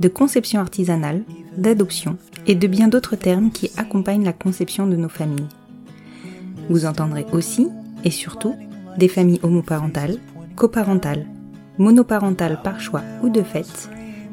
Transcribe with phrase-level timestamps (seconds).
[0.00, 1.22] de conception artisanale,
[1.56, 5.48] d'adoption et de bien d'autres termes qui accompagnent la conception de nos familles.
[6.68, 7.68] Vous entendrez aussi,
[8.04, 8.54] et surtout,
[8.98, 10.18] des familles homoparentales,
[10.56, 11.26] coparentales,
[11.78, 13.88] monoparentales par choix ou de fait,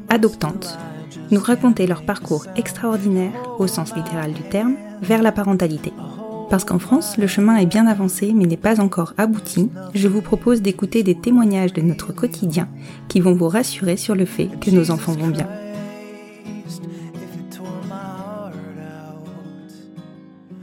[0.08, 0.78] adoptantes,
[1.30, 5.92] nous raconter leur parcours extraordinaire, au sens littéral du terme, vers la parentalité.
[6.52, 10.20] Parce qu'en France, le chemin est bien avancé mais n'est pas encore abouti, je vous
[10.20, 12.68] propose d'écouter des témoignages de notre quotidien
[13.08, 15.48] qui vont vous rassurer sur le fait que nos enfants vont bien.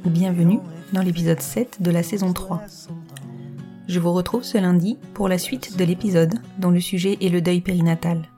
[0.06, 0.60] Bienvenue
[0.94, 2.62] dans l'épisode 7 de la saison 3.
[3.88, 7.42] Je vous retrouve ce lundi pour la suite de l'épisode dont le sujet est le
[7.42, 8.30] deuil périnatal.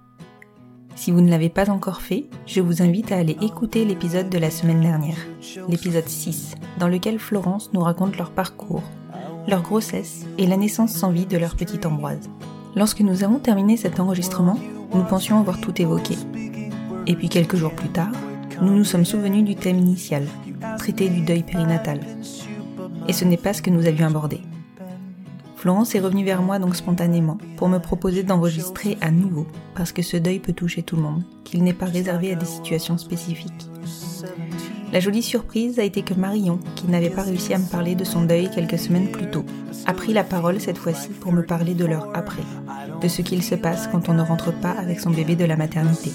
[1.01, 4.37] Si vous ne l'avez pas encore fait, je vous invite à aller écouter l'épisode de
[4.37, 5.17] la semaine dernière,
[5.67, 8.83] l'épisode 6, dans lequel Florence nous raconte leur parcours,
[9.47, 12.29] leur grossesse et la naissance sans vie de leur petite Ambroise.
[12.75, 14.59] Lorsque nous avons terminé cet enregistrement,
[14.93, 16.13] nous pensions avoir tout évoqué.
[17.07, 18.11] Et puis quelques jours plus tard,
[18.61, 20.27] nous nous sommes souvenus du thème initial,
[20.77, 21.99] traiter du deuil périnatal.
[23.07, 24.41] Et ce n'est pas ce que nous avions abordé.
[25.61, 29.45] Florence est revenue vers moi donc spontanément pour me proposer d'enregistrer à nouveau,
[29.75, 32.47] parce que ce deuil peut toucher tout le monde, qu'il n'est pas réservé à des
[32.47, 33.69] situations spécifiques.
[34.91, 38.03] La jolie surprise a été que Marion, qui n'avait pas réussi à me parler de
[38.03, 39.45] son deuil quelques semaines plus tôt,
[39.85, 42.41] a pris la parole cette fois-ci pour me parler de leur après,
[42.99, 45.57] de ce qu'il se passe quand on ne rentre pas avec son bébé de la
[45.57, 46.09] maternité.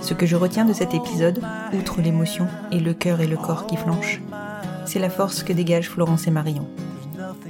[0.00, 1.42] Ce que je retiens de cet épisode,
[1.78, 4.22] outre l'émotion et le cœur et le corps qui flanchent,
[4.86, 6.66] c'est la force que dégagent Florence et Marion.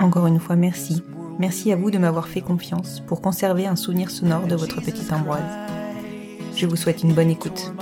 [0.01, 1.03] Encore une fois, merci.
[1.39, 5.13] Merci à vous de m'avoir fait confiance pour conserver un souvenir sonore de votre petite
[5.13, 5.43] Ambroise.
[6.57, 7.73] Je vous souhaite une bonne écoute.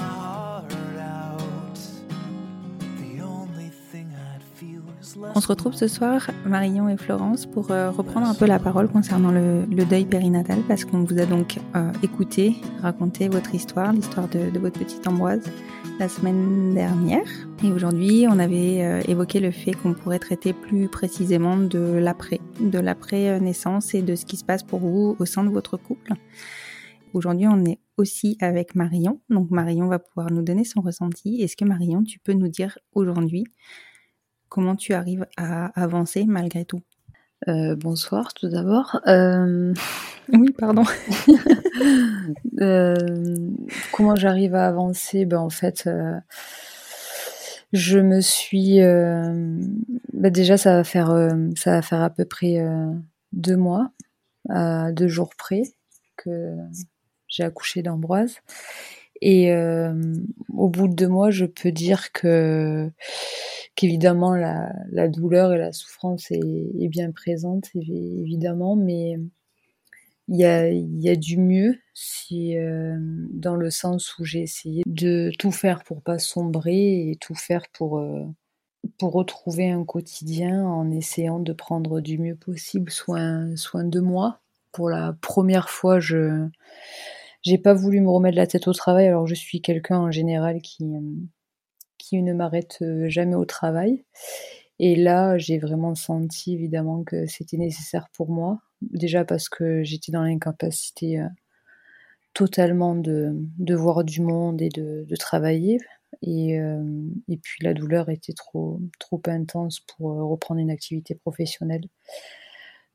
[5.38, 8.88] On se retrouve ce soir, Marion et Florence, pour euh, reprendre un peu la parole
[8.88, 14.26] concernant le, deuil périnatal, parce qu'on vous a donc euh, écouté raconter votre histoire, l'histoire
[14.26, 15.44] de, de votre petite Ambroise,
[16.00, 17.22] la semaine dernière.
[17.62, 22.40] Et aujourd'hui, on avait euh, évoqué le fait qu'on pourrait traiter plus précisément de l'après,
[22.58, 26.14] de l'après-naissance et de ce qui se passe pour vous au sein de votre couple.
[27.14, 29.20] Aujourd'hui, on est aussi avec Marion.
[29.30, 31.42] Donc Marion va pouvoir nous donner son ressenti.
[31.42, 33.44] Est-ce que Marion, tu peux nous dire aujourd'hui
[34.48, 36.82] comment tu arrives à avancer malgré tout?
[37.46, 39.00] Euh, bonsoir tout d'abord.
[39.06, 39.72] Euh,
[40.30, 40.84] Oui, pardon.
[42.60, 42.94] euh,
[43.92, 45.24] comment j'arrive à avancer?
[45.24, 45.88] Ben, En fait,
[47.72, 48.78] je me suis...
[48.78, 52.58] ben, déjà, ça va, faire, ça va faire à peu près
[53.32, 53.90] deux mois,
[54.50, 55.62] à deux jours près,
[56.18, 56.54] que
[57.26, 58.36] j'ai accouché d'Ambroise.
[59.20, 59.94] Et euh,
[60.54, 62.90] au bout de deux mois, je peux dire que
[63.76, 69.18] qu'évidemment la, la douleur et la souffrance est, bien présente, évi- évidemment, mais
[70.28, 72.96] il y a, y a du mieux si, euh,
[73.32, 77.64] dans le sens où j'ai essayé de tout faire pour pas sombrer et tout faire
[77.72, 78.24] pour, euh,
[78.98, 84.40] pour retrouver un quotidien en essayant de prendre du mieux possible soin, soin de moi.
[84.72, 86.48] Pour la première fois, je
[87.48, 90.60] j'ai pas voulu me remettre la tête au travail, alors je suis quelqu'un en général
[90.60, 91.00] qui, euh,
[91.96, 94.04] qui ne m'arrête euh, jamais au travail.
[94.78, 98.60] Et là, j'ai vraiment senti évidemment que c'était nécessaire pour moi.
[98.82, 101.26] Déjà parce que j'étais dans l'incapacité euh,
[102.34, 105.78] totalement de, de voir du monde et de, travailler.
[106.22, 111.84] Et, et puis la douleur était trop, trop intense pour reprendre une activité professionnelle.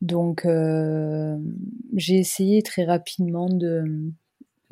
[0.01, 0.47] Donc
[1.95, 4.13] j'ai essayé très rapidement de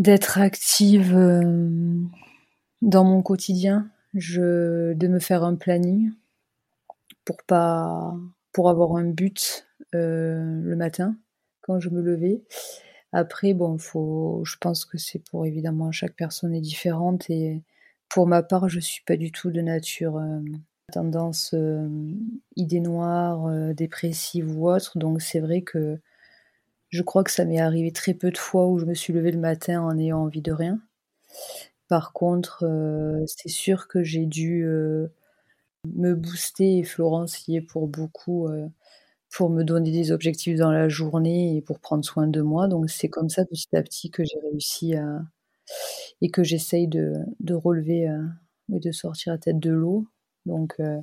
[0.01, 1.13] d'être active
[2.81, 6.11] dans mon quotidien, je, de me faire un planning
[7.23, 8.13] pour pas
[8.51, 11.15] pour avoir un but le matin
[11.61, 12.41] quand je me levais.
[13.13, 17.61] Après, bon, faut, je pense que c'est pour évidemment chaque personne est différente et
[18.09, 20.39] pour ma part, je suis pas du tout de nature euh,
[20.91, 21.87] tendance euh,
[22.55, 24.97] idée noire, euh, dépressive ou autre.
[24.97, 25.99] Donc c'est vrai que
[26.91, 29.31] je crois que ça m'est arrivé très peu de fois où je me suis levée
[29.31, 30.79] le matin en ayant envie de rien.
[31.87, 32.65] Par contre,
[33.27, 34.65] c'est sûr que j'ai dû
[35.85, 38.47] me booster et Florence y est pour beaucoup
[39.31, 42.67] pour me donner des objectifs dans la journée et pour prendre soin de moi.
[42.67, 45.21] Donc c'est comme ça petit à petit que j'ai réussi à
[46.21, 48.23] et que j'essaye de, de relever euh,
[48.73, 50.05] et de sortir la tête de l'eau.
[50.45, 50.99] Donc euh,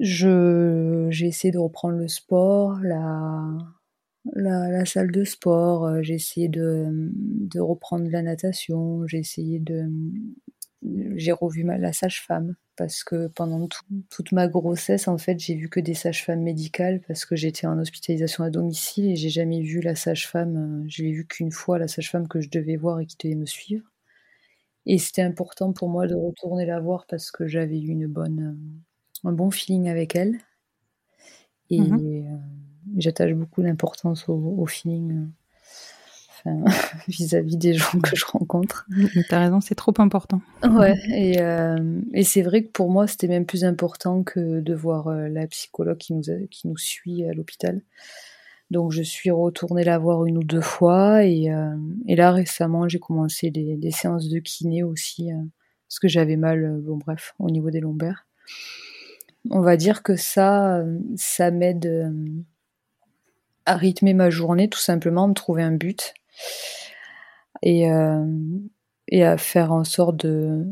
[0.00, 3.44] j'ai essayé de reprendre le sport, la
[4.34, 9.58] la, la salle de sport, euh, j'ai essayé de, de reprendre la natation, j'ai essayé
[9.58, 9.88] de
[11.16, 13.68] j'ai revu ma, la sage-femme parce que pendant
[14.10, 17.78] toute ma grossesse, en fait, j'ai vu que des sages-femmes médicales parce que j'étais en
[17.78, 20.82] hospitalisation à domicile et j'ai jamais vu la sage-femme.
[20.84, 23.36] Euh, je l'ai vu qu'une fois, la sage-femme que je devais voir et qui devait
[23.36, 23.84] me suivre.
[24.86, 28.56] Et c'était important pour moi de retourner la voir parce que j'avais eu une bonne,
[29.24, 30.38] euh, un bon feeling avec elle.
[31.70, 31.98] Et mmh
[32.28, 32.61] euh,
[32.96, 35.28] j'attache beaucoup d'importance au, au, feeling
[37.08, 38.86] vis-à-vis des gens que je rencontre.
[39.28, 40.40] T'as raison, c'est trop important.
[40.62, 44.74] Ouais, et, euh, et c'est vrai que pour moi, c'était même plus important que de
[44.74, 47.82] voir euh, la psychologue qui nous, qui nous suit à l'hôpital.
[48.70, 51.76] Donc je suis retournée la voir une ou deux fois et, euh,
[52.08, 55.28] et là récemment j'ai commencé des, des, séances de kiné aussi
[55.86, 58.26] parce que j'avais mal, bon bref, au niveau des lombaires.
[59.50, 60.82] On va dire que ça,
[61.16, 61.86] ça m'aide
[63.66, 66.14] à rythmer ma journée, tout simplement, me trouver un but
[67.62, 68.26] et, euh,
[69.08, 70.64] et à faire en sorte de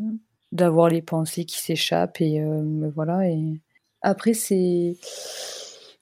[0.52, 3.60] d'avoir les pensées qui s'échappent et euh, voilà et
[4.02, 4.96] après c'est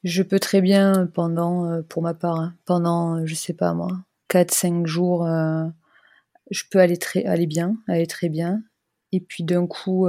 [0.03, 3.89] je peux très bien pendant euh, pour ma part hein, pendant je sais pas moi
[4.29, 5.27] 4 5 jours
[6.49, 8.63] je peux aller très aller bien aller très bien
[9.11, 10.07] et puis d'un coup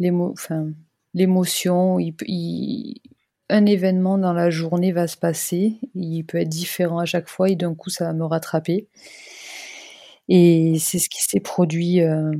[0.00, 0.66] l'émo enfin
[1.14, 3.00] l'émotion il, il,
[3.48, 7.48] un événement dans la journée va se passer, il peut être différent à chaque fois
[7.50, 8.88] et d'un coup ça va me rattraper.
[10.28, 12.32] Et c'est ce qui s'est produit euh,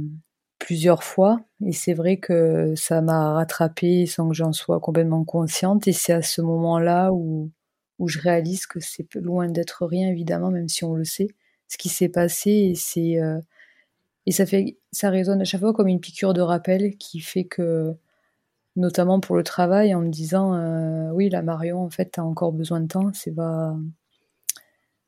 [0.58, 1.41] plusieurs fois.
[1.64, 5.87] Et c'est vrai que ça m'a rattrapé sans que j'en sois complètement consciente.
[5.88, 7.50] Et c'est à ce moment-là où,
[7.99, 11.29] où je réalise que c'est loin d'être rien évidemment même si on le sait
[11.69, 12.50] ce qui s'est passé.
[12.50, 13.41] Et c'est euh,
[14.26, 17.44] et ça fait ça résonne à chaque fois comme une piqûre de rappel qui fait
[17.44, 17.94] que
[18.76, 22.52] notamment pour le travail, en me disant euh, oui, la Marion, en fait, t'as encore
[22.52, 23.76] besoin de temps, c'est pas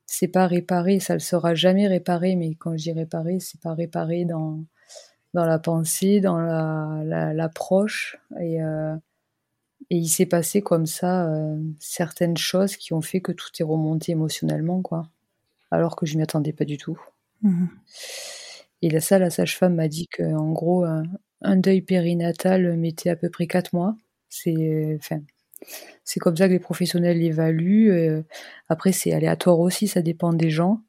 [0.07, 3.75] c'est pas réparé, ça ne sera jamais réparé, mais quand je dis réparé, c'est pas
[3.75, 4.65] réparé dans
[5.35, 8.97] dans la pensée, dans la l'approche et euh,
[9.91, 13.65] et il s'est passé comme ça euh, certaines choses qui ont fait que tout est
[13.65, 15.09] remonté émotionnellement, quoi.
[15.71, 17.01] Alors que je m'y attendais pas du tout.
[17.43, 17.67] Mmh
[18.83, 20.85] et là, ça, la sage-femme m'a dit que, en gros,
[21.43, 23.97] un deuil périnatal mettait à peu près quatre mois.
[24.29, 25.21] C'est, enfin,
[26.05, 27.91] c'est comme ça que les professionnels l'évaluent.
[27.91, 28.23] Euh,
[28.69, 30.83] après, c'est aléatoire aussi, ça dépend des gens.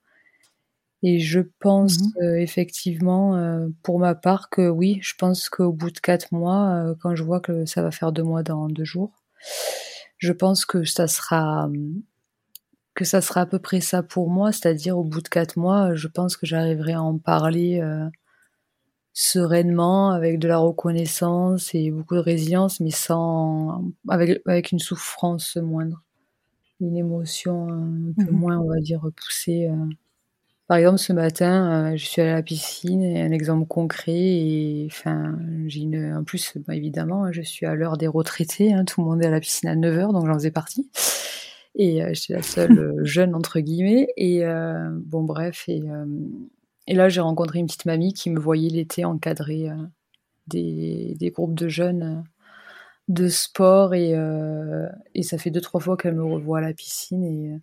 [1.01, 5.71] Et je pense mmh euh, effectivement, euh, pour ma part, que oui, je pense qu'au
[5.71, 8.83] bout de quatre mois, quand je vois que ça va faire deux mois dans deux
[8.83, 9.11] jours,
[10.17, 11.69] je pense que ça sera
[12.95, 15.95] que ça sera à peu près ça pour moi, c'est-à-dire au bout de quatre mois,
[15.95, 17.81] je pense que j'arriverai à en parler
[19.19, 25.57] sereinement, avec de la reconnaissance et beaucoup de résilience, mais sans, avec, avec une souffrance
[25.57, 26.01] moindre,
[26.79, 28.39] une émotion un peu mhm.
[28.39, 29.67] moins, on va dire, poussée.
[29.69, 29.89] Euh.
[30.67, 34.13] Par exemple, ce matin, euh, je suis allée à la piscine, et un exemple concret,
[34.15, 38.85] et enfin, j'ai une, en plus, bah, évidemment, je suis à l'heure des retraités, hein,
[38.85, 40.89] tout le monde est à la piscine à 9h, donc j'en faisais partie.
[41.75, 44.45] Et euh, j'étais la seule jeune, entre guillemets, et
[44.93, 45.81] bon, bref, et
[46.89, 49.75] et là, j'ai rencontré une petite mamie qui me voyait l'été encadrer euh,
[50.47, 52.21] des, groupes de jeunes euh,
[53.09, 56.73] de sport et, euh, et ça fait deux, trois fois qu'elle me revoit à la
[56.73, 57.59] piscine et,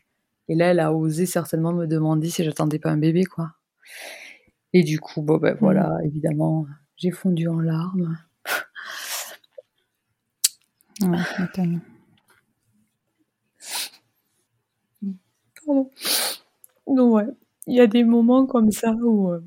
[0.49, 3.50] et, là, elle a osé certainement me demander si j'attendais pas un bébé, quoi.
[4.73, 6.06] Et du coup, bon, ben voilà, mmh.
[6.06, 6.66] évidemment,
[6.97, 8.16] j'ai fondu en larmes.
[11.02, 11.18] ouais,
[15.66, 15.90] Pardon.
[16.87, 17.26] Non, ouais
[17.66, 19.44] il y a des moments comme ça où, euh,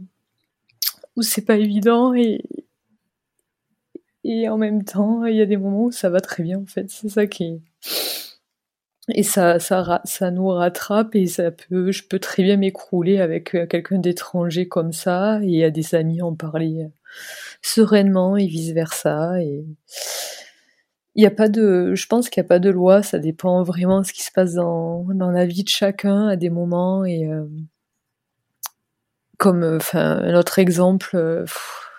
[1.16, 2.42] où c'est pas évident et
[4.24, 6.66] et en même temps, il y a des moments où ça va très bien en
[6.66, 6.90] fait.
[6.90, 7.62] C'est ça qui
[9.10, 13.56] et ça, ça, ça nous rattrape et ça peut, je peux très bien m'écrouler avec
[13.56, 16.90] euh, quelqu'un d'étranger comme ça et à des amis en parler euh,
[17.62, 19.42] sereinement et vice versa.
[19.42, 19.66] Et
[21.16, 24.02] il a pas de, je pense qu'il n'y a pas de loi, ça dépend vraiment
[24.02, 27.28] de ce qui se passe dans, dans la vie de chacun à des moments et
[29.40, 31.46] comme, enfin, un autre exemple,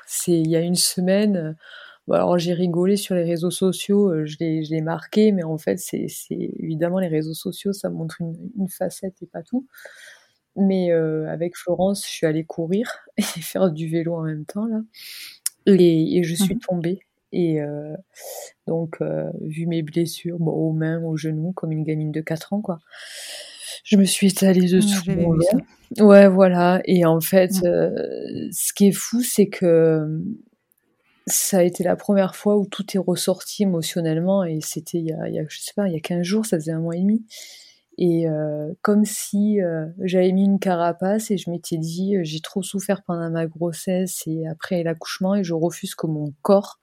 [0.06, 1.56] c'est il y a une semaine,
[2.12, 6.06] alors j'ai rigolé sur les réseaux sociaux, euh, je l'ai marqué, mais en fait c'est
[6.30, 9.66] évidemment les réseaux sociaux, ça montre une, facette et pas tout.
[10.56, 14.66] Mais euh, avec Florence, je suis allée courir et faire du vélo en même temps
[14.66, 14.80] là,
[15.66, 17.00] et, je suis mmh tombée.
[17.32, 17.94] Et euh,
[18.66, 19.00] donc,
[19.40, 22.80] vu mes blessures, bon, aux mains, aux genoux, comme une gamine de 4 ans, quoi.
[23.84, 25.10] Je me suis étalée dessous.
[25.98, 26.80] ouais, voilà.
[26.84, 28.50] Et en fait, mmh.
[28.52, 30.22] ce qui est fou, c'est que
[31.26, 35.12] ça a été la première fois où tout est ressorti émotionnellement et c'était il, y
[35.38, 37.24] a, je sais pas, il y a 15 jours, ça faisait un mois et demi.
[37.98, 42.40] Et euh, comme si euh, j'avais mis une carapace et je m'étais dit, euh, j'ai
[42.40, 46.78] trop souffert pendant ma grossesse et après l'accouchement et je refuse que mon corps.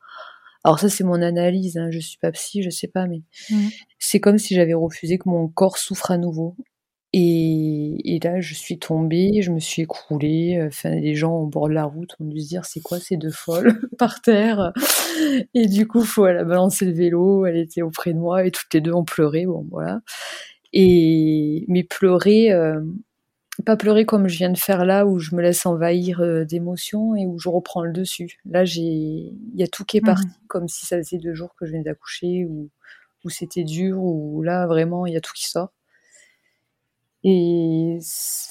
[0.64, 3.68] Alors ça c'est mon analyse, hein, je suis pas psy, je sais pas, mais mmh.
[4.00, 6.56] c'est comme si j'avais refusé que mon corps souffre à nouveau.
[7.20, 10.62] Et, là, je suis tombée, je me suis écroulée.
[10.68, 13.18] Enfin, les gens au bord de la route ont dû se dire c'est quoi ces
[13.18, 14.72] deux folles par terre?
[15.56, 18.52] Et du coup, faut elle a balancé le vélo, elle était auprès de moi et
[18.52, 19.48] toutes les deux ont pleuré.
[19.48, 20.02] Bon, voilà.
[20.74, 22.82] Et mais pleurer, euh,
[23.66, 27.16] pas pleurer comme je viens de faire là, où je me laisse envahir euh, d'émotions
[27.16, 28.38] et où je reprends le dessus.
[28.46, 30.48] Là, j'ai, il y a tout qui est parti, mmh.
[30.48, 32.70] comme si ça faisait deux jours que je venais d'accoucher ou
[33.26, 35.72] où c'était dur, ou là vraiment il y a tout qui sort.
[37.24, 38.00] Et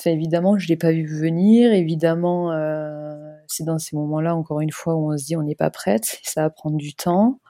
[0.05, 1.73] évidemment, je l'ai pas vu venir.
[1.73, 3.15] Évidemment, euh,
[3.47, 6.19] c'est dans ces moments-là, encore une fois, où on se dit on n'est pas prête,
[6.25, 7.41] ça va prendre du temps.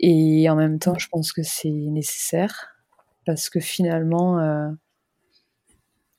[0.00, 2.68] Et en même temps, je pense que c'est nécessaire
[3.26, 4.68] parce que finalement, euh,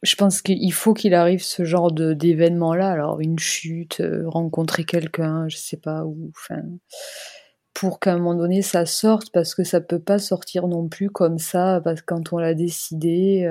[0.04, 2.92] je pense qu'il faut qu'il arrive ce genre d'événement-là.
[2.92, 6.62] Alors une chute, euh, rencontrer quelqu'un, je sais pas, ou enfin,
[7.74, 11.10] pour qu'à un moment donné ça sorte, parce que ça peut pas sortir non plus
[11.10, 13.48] comme ça, parce que quand on l'a décidé.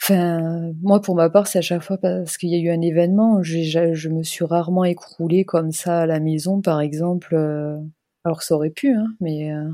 [0.00, 2.80] Enfin, moi, pour ma part, c'est à chaque fois parce qu'il y a eu un
[2.80, 3.42] événement.
[3.42, 7.34] Je me suis rarement écroulée comme ça à la maison, par exemple.
[7.34, 7.78] Euh,
[8.24, 9.68] alors que ça aurait pu, hein, mais euh,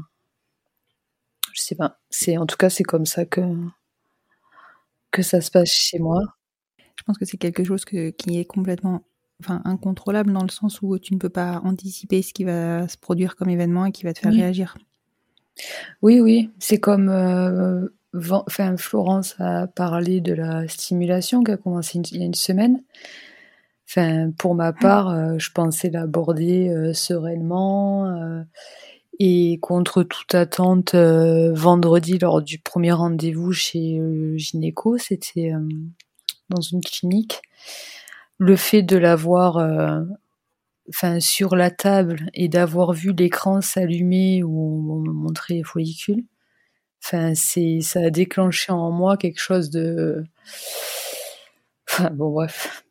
[1.55, 1.99] je sais pas.
[2.11, 3.41] C'est en tout cas, c'est comme ça que
[5.11, 6.21] que ça se passe chez moi.
[6.97, 9.03] Je pense que c'est quelque chose qui est complètement,
[9.41, 12.99] enfin, incontrôlable dans le sens où tu ne peux pas anticiper ce qui va se
[12.99, 14.77] produire comme événement et qui va te faire réagir.
[16.03, 17.09] Oui, oui, c'est comme.
[17.09, 22.35] Euh, enfin, Florence a parlé de la stimulation qui a commencé il y a une
[22.35, 22.83] semaine.
[23.89, 28.43] Enfin, pour ma part, euh, je pensais l'aborder euh, sereinement euh,
[29.21, 30.95] et contre toute attente.
[30.95, 34.01] vendredi, lors du premier rendez-vous chez
[34.37, 35.53] gynéco, c'était
[36.51, 37.41] dans une clinique.
[38.39, 39.57] Le fait de l'avoir,
[40.89, 46.25] enfin, sur la table et d'avoir vu l'écran s'allumer où on montrait les follicules,
[47.05, 50.25] Enfin, c'est, ça a déclenché en moi quelque chose de.
[51.87, 52.83] Enfin, bon, bref.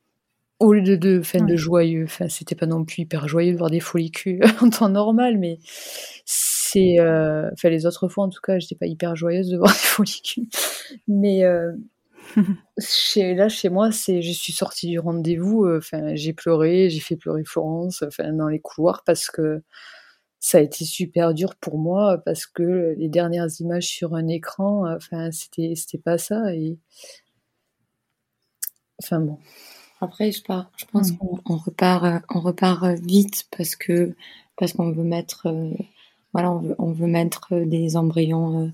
[0.59, 3.57] Au lieu de, de, fin, de joyeux, enfin, c'était pas non plus hyper joyeux de
[3.57, 5.57] voir des folicules en temps normal, mais
[6.25, 6.99] c'est.
[6.99, 7.49] Euh...
[7.53, 10.47] Enfin, les autres fois, en tout cas, j'étais pas hyper joyeuse de voir des follicules.
[11.07, 11.43] Mais.
[11.43, 11.73] Euh...
[12.79, 15.65] chez, là, chez moi, c'est, je suis sortie du rendez-vous.
[15.65, 15.81] Euh,
[16.13, 19.63] j'ai pleuré, j'ai fait pleurer Florence, enfin, dans les couloirs parce que
[20.43, 24.93] ça a été super dur pour moi parce que les dernières images sur un écran,
[24.93, 26.53] enfin, c'était, c'était pas ça.
[26.53, 26.77] Et...
[29.01, 29.39] Enfin bon.
[30.01, 30.41] Après, je,
[30.75, 31.17] je pense mmh.
[31.45, 34.15] qu'on repart, on repart vite parce que
[34.57, 35.71] parce qu'on veut mettre, euh,
[36.33, 38.69] voilà, on veut, on veut mettre des embryons euh,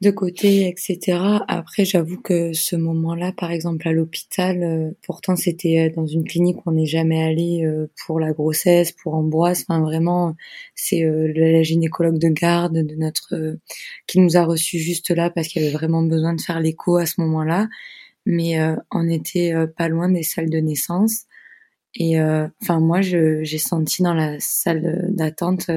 [0.00, 1.18] de côté, etc.
[1.46, 6.24] Après, j'avoue que ce moment-là, par exemple à l'hôpital, euh, pourtant c'était euh, dans une
[6.24, 9.66] clinique où on n'est jamais allé euh, pour la grossesse, pour Ambroise.
[9.68, 10.36] Enfin, vraiment,
[10.74, 13.58] c'est la gynécologue de garde de notre
[14.06, 17.04] qui nous a reçus juste là parce qu'il avait vraiment besoin de faire l'écho à
[17.04, 17.68] ce moment-là.
[18.26, 18.58] Mais
[18.92, 21.24] on était pas loin des salles de naissance.
[21.94, 25.70] Et enfin, moi, j'ai senti dans la salle d'attente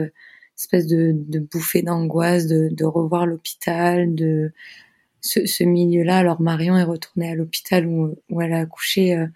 [0.57, 4.51] espèce de, de bouffée d'angoisse, de, de, revoir l'hôpital, de
[5.21, 6.17] ce, ce milieu-là.
[6.17, 9.27] Alors Marion est retournée à l'hôpital où, où, elle a accouché euh,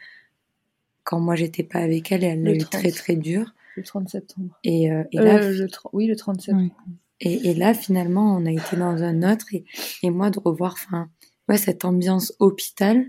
[1.04, 3.54] quand moi j'étais pas avec elle et elle l'a eu très très dur.
[3.76, 4.58] Le 30 septembre.
[4.64, 6.76] Et, euh, et là, euh, le oui, le 30 septembre.
[7.20, 9.66] Et, et, là, finalement, on a été dans un autre et,
[10.04, 11.10] et moi de revoir, enfin,
[11.50, 13.08] ouais, cette ambiance hôpital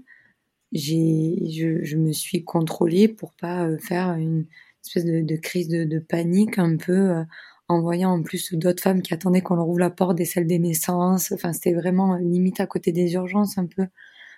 [0.73, 4.47] je, je, me suis contrôlée pour pas faire une
[4.85, 7.25] espèce de, de crise de, de, panique un peu euh,
[7.69, 10.47] en voyant en plus d'autres femmes qui attendaient qu'on leur ouvre la porte des salles
[10.47, 11.33] des naissances.
[11.33, 13.87] Enfin, c'était vraiment limite à côté des urgences un peu.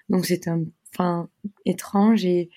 [0.09, 0.51] Donc c'était
[0.93, 1.29] enfin
[1.67, 2.51] étrange et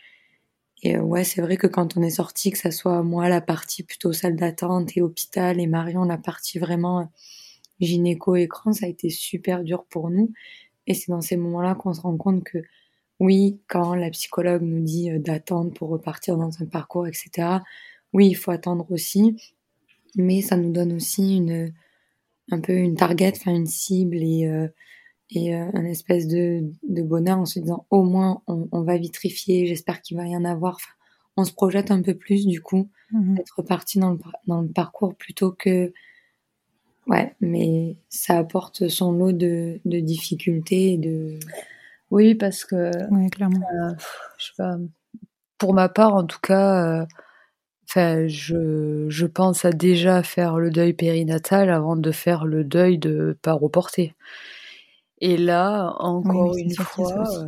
[0.84, 3.84] et ouais, c'est vrai que quand on est sorti, que ça soit moi la partie
[3.84, 7.10] plutôt salle d'attente et hôpital et Marion la partie vraiment
[7.80, 10.34] gynéco écran, ça a été super dur pour nous.
[10.88, 12.60] Et c'est dans ces moments-là qu'on se rend compte que
[13.20, 17.60] oui, quand la psychologue nous dit euh, d'attendre pour repartir dans un parcours, etc.
[18.14, 19.38] Oui, il faut attendre aussi,
[20.16, 21.74] mais ça nous donne aussi une
[22.52, 24.68] un peu une target, enfin une cible et euh,
[25.30, 28.98] et euh, un espèce de, de bonheur en se disant au moins on, on va
[28.98, 30.76] vitrifier, j'espère qu'il va y en avoir.
[30.76, 30.94] Enfin,
[31.38, 34.68] on se projette un peu plus du coup, mmh d'être parti dans le, dans le
[34.68, 35.94] parcours plutôt que
[37.08, 41.40] ouais, mais ça apporte son lot de, de difficultés et de
[42.12, 43.66] oui parce que ouais, clairement.
[43.74, 43.94] Euh,
[44.38, 44.78] je sais pas,
[45.58, 47.08] pour ma part en tout cas.
[47.98, 52.64] Euh, Enfin, je, je pense à déjà faire le deuil périnatal avant de faire le
[52.64, 54.16] deuil de pas reporter.
[55.22, 57.46] Et là, encore une fois, euh,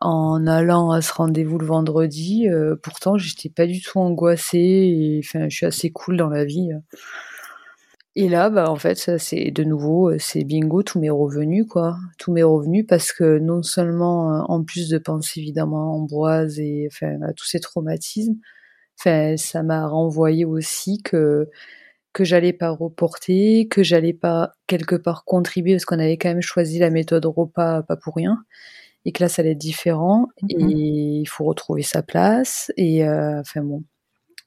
[0.00, 4.58] en allant à ce rendez-vous le vendredi, euh, pourtant, j'étais pas du tout angoissée.
[4.58, 6.70] Et, enfin, je suis assez cool dans la vie.
[8.16, 11.98] Et là, bah, en fait, c'est de nouveau, c'est bingo, tous mes revenus, quoi.
[12.18, 16.58] Tous mes revenus, parce que non seulement, euh, en plus de penser évidemment à Ambroise
[16.58, 18.36] et enfin, à tous ces traumatismes,
[18.98, 21.48] enfin, ça m'a renvoyé aussi que
[22.12, 26.40] que j'allais pas reporter, que j'allais pas quelque part contribuer parce qu'on avait quand même
[26.40, 28.42] choisi la méthode repas pas pour rien
[29.04, 33.06] et que là ça allait être différent mmh et il faut retrouver sa place et
[33.06, 33.84] euh, enfin bon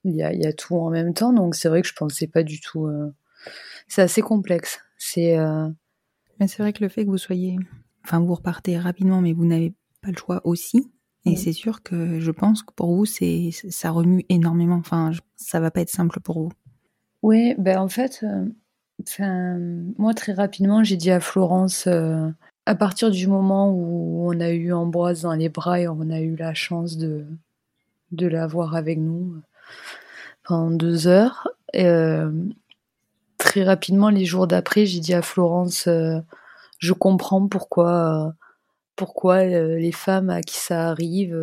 [0.03, 1.33] il y a, y a, tout en même temps.
[1.33, 3.13] Donc c'est vrai que je pensais pas du tout euh...
[3.87, 4.79] c'est assez complexe.
[4.97, 5.69] C'est euh...
[6.39, 7.57] mais c'est vrai que le fait que vous soyez
[8.03, 10.89] enfin vous repartez rapidement mais vous n'avez pas le choix aussi
[11.25, 11.37] et mmh.
[11.37, 15.71] c'est sûr que je pense que pour vous c'est ça remue énormément enfin ça va
[15.71, 16.51] pas être simple pour vous
[17.21, 18.23] oui, ben en fait,
[19.19, 22.29] euh, moi très rapidement, j'ai dit à Florence, euh,
[22.65, 26.21] à partir du moment où on a eu Ambroise dans les bras et on a
[26.21, 27.25] eu la chance de,
[28.11, 29.35] de l'avoir avec nous
[30.43, 32.31] pendant deux heures, euh,
[33.37, 35.89] très rapidement, les jours d'après, j'ai dit à Florence,
[36.79, 38.33] je comprends pourquoi,
[38.99, 41.33] pourquoi les femmes à qui ça arrive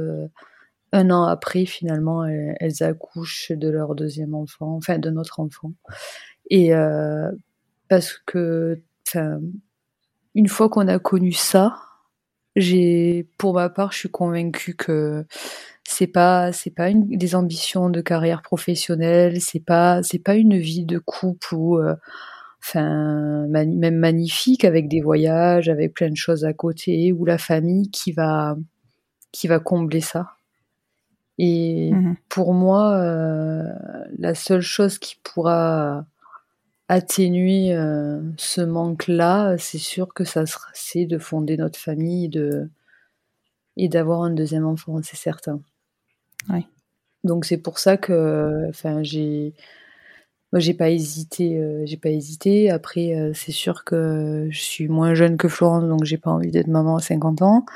[0.93, 5.73] un an après, finalement, elles, accouchent de leur deuxième enfant, enfin de notre enfant.
[6.51, 7.31] Et euh,
[7.89, 8.83] parce que,
[10.35, 11.77] une fois qu'on a connu ça,
[12.57, 15.25] j'ai, pour ma part, je suis convaincue que
[15.85, 20.59] c'est pas, c'est pas une, des ambitions de carrière professionnelle, c'est pas, c'est pas une
[20.59, 21.95] vie de couple ou, euh,
[22.67, 27.91] enfin, même magnifique avec des voyages, avec plein de choses à côté, ou la famille
[27.91, 28.57] qui va,
[29.33, 30.33] qui va combler ça.
[31.39, 33.63] Et mmh pour moi, euh,
[34.19, 36.05] la seule chose qui pourra
[36.89, 42.69] atténuer euh, ce manque-là, c'est sûr que ça sera, c'est de fonder notre famille de,
[43.77, 45.61] et d'avoir un deuxième enfant, c'est certain.
[46.51, 46.67] Oui.
[47.25, 49.55] Donc c'est pour ça que, enfin, j'ai,
[50.57, 52.71] moi j'ai pas hésité, euh, j'ai pas hésité.
[52.71, 56.51] Après, euh, c'est sûr que je suis moins jeune que Florence, donc j'ai pas envie
[56.51, 57.67] d'être maman à 50 ans.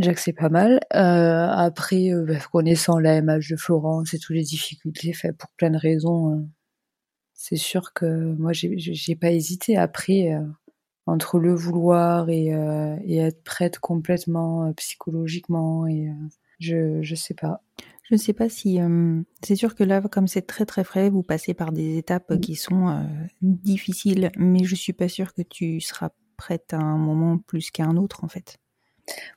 [0.00, 0.78] Que c'est pas mal.
[0.94, 6.48] Euh, après, bah, connaissant l'AMH de Florence et toutes les difficultés, pour plein de raisons,
[7.32, 9.76] c'est sûr que moi j'ai pas hésité.
[9.76, 10.32] Après,
[11.06, 12.52] entre le vouloir et,
[13.04, 16.08] et, être prête complètement psychologiquement et
[16.60, 17.62] je je sais pas.
[18.04, 18.78] Je ne sais pas si
[19.42, 22.40] c'est sûr que là, comme c'est très très frais, vous passez par des étapes mmh.
[22.40, 23.06] qui sont
[23.40, 27.84] difficiles, mais je suis pas sûre que tu seras prête à un moment plus qu'à
[27.84, 28.58] un autre en fait.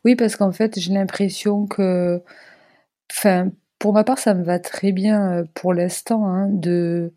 [0.05, 2.21] Oui, parce qu'en fait, j'ai l'impression que,
[3.11, 7.13] enfin, pour ma part, ça me va très bien euh, pour l'instant hein, de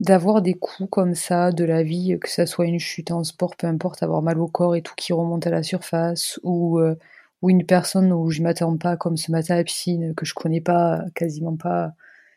[0.00, 3.54] d'avoir des coups comme ça de la vie, que ça soit une chute en sport,
[3.56, 6.96] peu importe, avoir mal au corps et tout qui remonte à la surface, ou euh,
[7.42, 10.34] ou une personne où je m'attends pas, comme ce matin à la piscine, que je
[10.34, 11.92] connais pas, quasiment pas,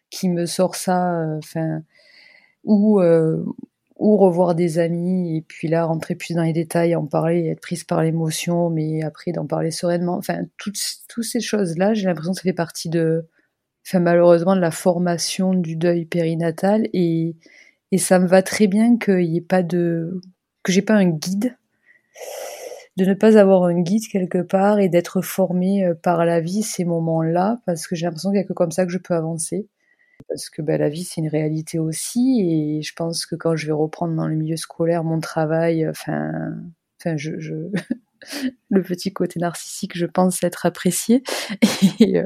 [0.10, 1.84] qui me sort ça, euh, enfin,
[2.64, 3.02] ou
[3.98, 7.62] ou revoir des amis et puis là rentrer plus dans les détails, en parler, être
[7.62, 10.18] prise par l'émotion, mais après d'en parler sereinement.
[10.18, 13.28] Enfin, toutes, toutes ces choses-là, j'ai l'impression que ça fait partie de,
[13.88, 17.36] enfin malheureusement de la formation du deuil périnatal et
[17.92, 20.20] et ça me va très bien qu'il n'y ait pas de
[20.64, 21.56] que j'ai pas un guide,
[22.98, 26.64] de ne pas avoir un guide quelque part et d'être formée euh, par la vie
[26.64, 29.16] ces moments-là parce que j'ai l'impression qu'il n'y a que comme ça que je peux
[29.16, 29.68] avancer
[30.28, 33.68] parce que bah, la vie c'est une réalité aussi et je pense que quand je
[33.68, 36.32] vais reprendre dans le milieu scolaire mon travail, enfin,
[37.00, 37.54] enfin je, je,
[38.70, 41.24] le petit côté narcissique, je pense être apprécié.
[42.00, 42.26] Et, euh,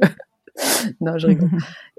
[1.02, 1.50] non, je rigole.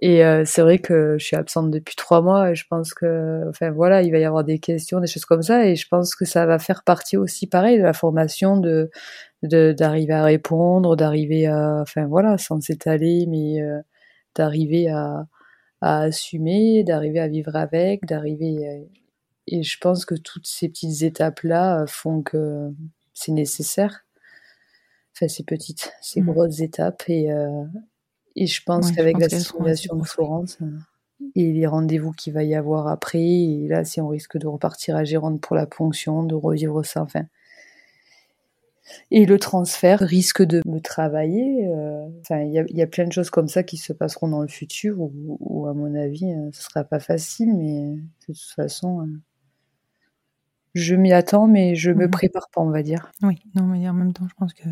[0.00, 3.48] Et euh, c'est vrai que je suis absente depuis trois mois et je pense que,
[3.48, 6.14] enfin voilà, il va y avoir des questions, des choses comme ça et je pense
[6.14, 8.90] que ça va faire partie aussi, pareil, de la formation de
[9.42, 13.78] d'arriver à répondre, d'arriver à, enfin voilà, sans s'étaler, mais euh,
[14.34, 15.26] d'arriver à,
[15.80, 18.88] à assumer, d'arriver à vivre avec, d'arriver.
[19.46, 22.70] Et je pense que toutes ces petites étapes là font que
[23.14, 24.04] c'est nécessaire.
[25.14, 26.26] Enfin, ces petites, ces mmh.
[26.26, 27.64] grosses étapes et euh,
[28.40, 30.78] et je pense qu'avec la situation de Florence euh,
[31.34, 34.94] et les rendez-vous qu'il va y avoir après, et là, si on risque de repartir
[34.94, 37.24] à Gironde pour la ponction, de revivre ça, enfin.
[39.10, 41.66] Et le transfert risque de me travailler.
[41.66, 44.48] Euh, enfin, il y, a plein de choses comme ça qui se passeront dans le
[44.48, 49.06] futur, où, à mon avis, euh, ce sera pas facile, mais de toute façon,
[50.74, 52.10] je m'y attends, mais je me mmh.
[52.10, 53.10] prépare pas, on va dire.
[53.22, 54.68] Oui, non, mais en même temps, je pense que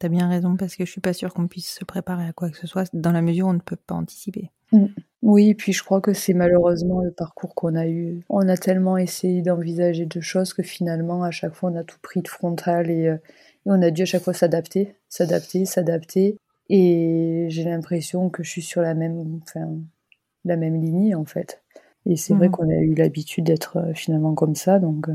[0.00, 2.48] T'as bien raison parce que je suis pas sûre qu'on puisse se préparer à quoi
[2.48, 4.50] que ce soit dans la mesure où on ne peut pas anticiper.
[4.72, 4.86] Mm.
[5.20, 8.24] Oui, puis je crois que c'est malheureusement le parcours qu'on a eu.
[8.30, 11.98] On a tellement essayé d'envisager de choses que finalement, à chaque fois, on a tout
[12.00, 13.18] pris de frontal et, euh,
[13.66, 16.38] on a dû à chaque fois s'adapter, s'adapter, s'adapter.
[16.70, 19.68] Et j'ai l'impression que je suis sur la même, enfin,
[20.46, 21.62] la même ligne en fait.
[22.06, 22.52] Et c'est vrai mm.
[22.52, 25.12] qu'on a eu l'habitude d'être euh, finalement comme ça, donc euh,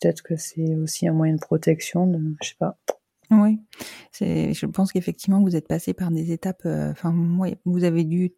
[0.00, 2.78] peut-être que c'est aussi un moyen de protection, de, je sais pas.
[3.30, 3.58] Oui,
[4.20, 6.62] je pense qu'effectivement, vous êtes passé par des étapes.
[6.66, 7.14] Euh, enfin,
[7.64, 8.32] vous avez dû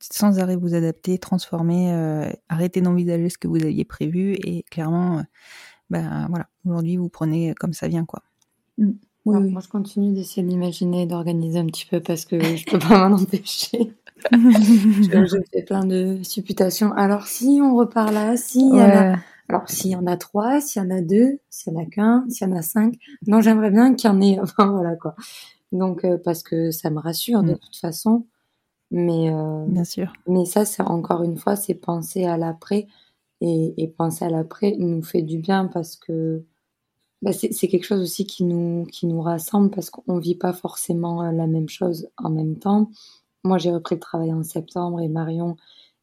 [0.00, 5.18] sans arrêt vous adapter, transformer, euh, arrêter d'envisager ce que vous aviez prévu, et clairement,
[5.18, 5.22] euh,
[5.90, 8.22] ben voilà, aujourd'hui vous prenez comme ça vient, quoi.
[8.78, 8.92] Mmh.
[9.26, 13.16] Moi, je continue d'essayer d'imaginer, d'organiser un petit peu parce que je peux pas m'en
[13.16, 13.92] empêcher.
[14.32, 16.92] je, fais plein de supputations.
[16.92, 19.18] Alors, si on repart là, si y a
[19.50, 21.84] alors, s'il y en a trois, s'il y en a deux, s'il y en a
[21.84, 22.94] qu'un, s'il y en a cinq,
[23.26, 24.38] non, j'aimerais bien qu'il y en ait.
[24.42, 25.16] Enfin, voilà quoi.
[25.72, 27.58] Donc, euh, parce que ça me rassure de mm.
[27.58, 28.26] toute façon.
[28.92, 30.12] Mais, euh, bien sûr.
[30.28, 32.86] Mais ça, c'est encore une fois, c'est penser à l'après.
[33.40, 36.44] Et, et, penser à l'après nous fait du bien parce que
[37.20, 41.24] bah, c'est quelque chose aussi qui nous, qui nous rassemble parce qu'on vit pas forcément
[41.24, 42.88] euh, la même chose en même temps.
[43.42, 45.56] Moi, j'ai repris le travail en septembre et Marion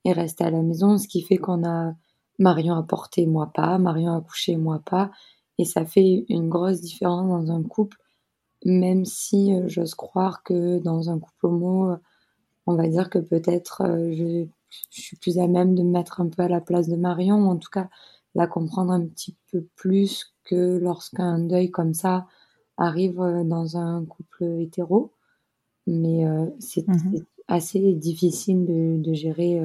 [0.03, 1.93] est restée à la maison, ce qui fait qu'on a
[2.39, 5.11] Marion a porté, moi pas, Marion a couché, moi pas.
[5.57, 7.97] Et ça fait une grosse différence dans un couple,
[8.65, 11.95] même si euh, j'ose croire que dans un couple homo,
[12.67, 14.47] on va dire que peut-être euh, je,
[14.91, 17.49] suis plus à même de me mettre un peu à la place de Marion, ou
[17.49, 17.89] en tout cas
[18.35, 22.27] la comprendre un petit peu plus que lorsqu'un deuil comme ça
[22.77, 25.11] arrive euh, dans un couple hétéro.
[25.87, 26.25] Mais
[26.59, 29.61] c'est mmh assez difficile de, de gérer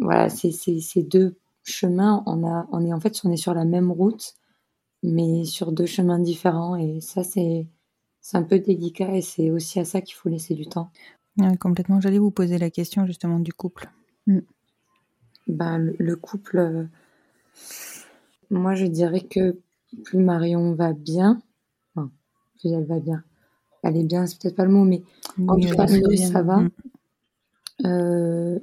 [0.00, 1.36] voilà, ces, ces deux
[1.70, 4.34] chemin, on, a, on est en fait on est sur la même route,
[5.02, 6.76] mais sur deux chemins différents.
[6.76, 7.66] Et ça, c'est
[8.32, 10.90] un peu délicat et c'est aussi à ça qu'il faut laisser du temps.
[11.58, 12.00] complètement.
[12.00, 13.90] J'allais vous poser la question justement du couple.
[14.26, 14.40] Mm.
[15.46, 16.84] Ben, le, couple, euh,
[18.50, 19.58] moi je dirais que
[20.04, 21.42] plus Marion va bien,
[21.94, 22.10] enfin,
[22.58, 23.24] plus elle va bien,
[23.82, 25.02] elle est bien, c'est peut-être pas le mot, mais
[25.48, 26.58] en tout cas, ça va.
[26.58, 26.70] Mm.
[27.86, 28.58] Euh,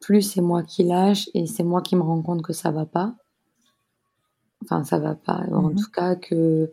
[0.00, 2.86] plus c'est moi qui lâche et c'est moi qui me rends compte que ça va
[2.86, 3.14] pas.
[4.62, 5.44] Enfin, ça va pas.
[5.52, 5.76] En mhm.
[5.76, 6.72] tout cas, que,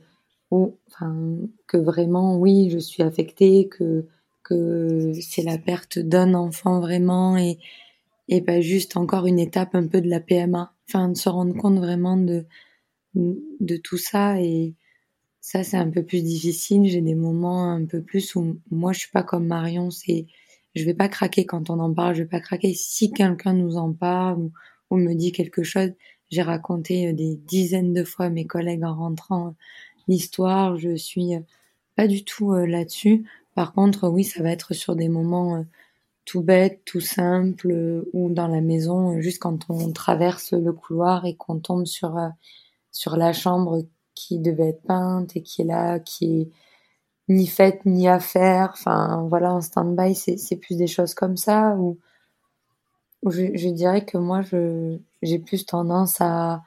[0.51, 4.07] enfin, que vraiment, oui, je suis affectée, que,
[4.43, 7.59] que c'est la perte d'un enfant vraiment et,
[8.27, 10.73] et pas juste encore une étape un peu de la PMA.
[10.87, 12.45] Enfin, de se rendre compte vraiment de,
[13.15, 14.75] de tout ça et
[15.41, 16.87] ça, c'est un peu plus difficile.
[16.87, 20.25] J'ai des moments un peu plus où moi, je suis pas comme Marion, c'est,
[20.75, 23.77] je vais pas craquer quand on en parle, je vais pas craquer si quelqu'un nous
[23.77, 24.49] en parle
[24.91, 25.91] ou, me dit quelque chose.
[26.29, 29.51] J'ai raconté euh, des dizaines de fois à mes collègues en rentrant euh,
[30.07, 31.39] l'histoire, je suis euh,
[31.95, 33.25] pas du tout là-dessus.
[33.55, 35.65] Par contre, oui, ça va être sur des moments
[36.25, 41.35] tout bêtes, tout simples, ou dans la maison, juste quand on traverse le couloir et
[41.35, 42.19] qu'on tombe sur
[42.91, 43.83] sur la chambre
[44.13, 46.49] qui devait être peinte et qui est là, qui est
[47.29, 48.71] ni fête ni affaire.
[48.73, 51.97] Enfin, voilà, en stand-by, c'est plus des choses comme ça où,
[53.27, 56.63] je, dirais que moi, je j'ai plus tendance à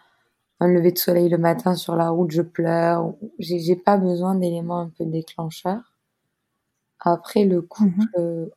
[0.60, 3.14] un lever de soleil le matin sur la route, je pleure.
[3.38, 5.94] J'ai pas besoin d'éléments un peu déclencheurs.
[7.00, 8.50] Après, le couple, mhm.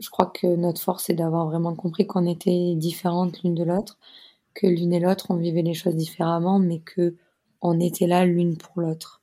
[0.00, 3.98] je crois que notre force, c'est d'avoir vraiment compris qu'on était différentes l'une de l'autre,
[4.54, 7.14] que l'une et l'autre, on vivait les choses différemment, mais que
[7.62, 9.17] on était là l'une pour l'autre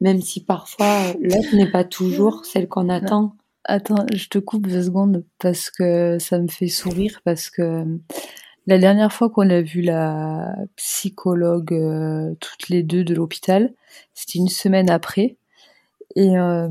[0.00, 3.36] même si parfois l'autre n'est pas toujours celle qu'on attend.
[3.64, 7.84] Attends, je te coupe deux secondes parce que ça me fait sourire parce que
[8.66, 13.72] la dernière fois qu'on a vu la psychologue euh, toutes les deux de l'hôpital,
[14.14, 15.36] c'était une semaine après.
[16.16, 16.68] Et euh,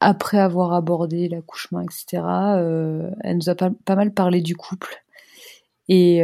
[0.00, 2.22] après avoir abordé l'accouchement, etc.,
[2.56, 5.02] euh, elle nous a pas, pas, mal parlé du couple.
[5.88, 6.22] Et,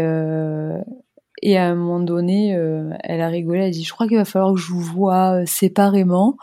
[1.43, 2.51] et à un moment donné,
[3.05, 5.45] elle a rigolé, elle a dit, je crois qu'il va falloir que je vous vois
[5.47, 6.37] séparément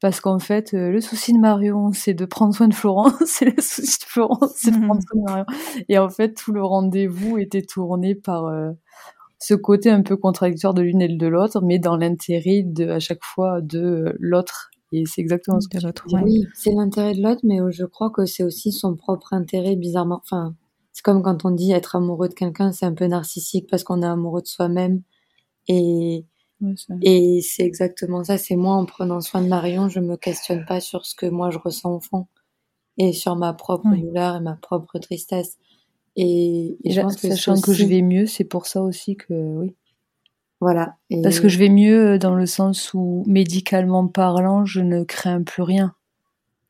[0.00, 3.44] parce qu'en fait, euh, le souci de Marion, c'est de prendre soin de Florence, et
[3.44, 5.44] le souci de Florence, c'est de prendre soin de Marion.
[5.88, 8.70] Et en fait, tout le rendez-vous était tourné par euh,
[9.38, 12.98] ce côté un peu contradictoire de l'une et de l'autre, mais dans l'intérêt de à
[12.98, 14.70] chaque fois de l'autre.
[14.92, 16.06] Et c'est exactement ce que l'autre.
[16.22, 20.20] Oui, c'est l'intérêt de l'autre, mais je crois que c'est aussi son propre intérêt, bizarrement.
[20.24, 20.54] Enfin,
[21.00, 24.02] c'est comme quand on dit être amoureux de quelqu'un, c'est un peu narcissique parce qu'on
[24.02, 25.00] est amoureux de soi-même.
[25.66, 26.26] Et
[27.00, 28.36] et c'est exactement ça.
[28.36, 31.48] C'est moi, en prenant soin de Marion, je me questionne pas sur ce que moi
[31.48, 32.26] je ressens au fond
[32.98, 35.56] et sur ma propre douleur et ma propre tristesse.
[36.16, 39.74] Et, je pense que sachant que je vais mieux, c'est pour ça aussi que oui.
[40.60, 40.96] Voilà.
[41.22, 45.62] Parce que je vais mieux dans le sens où médicalement parlant, je ne crains plus
[45.62, 45.94] rien.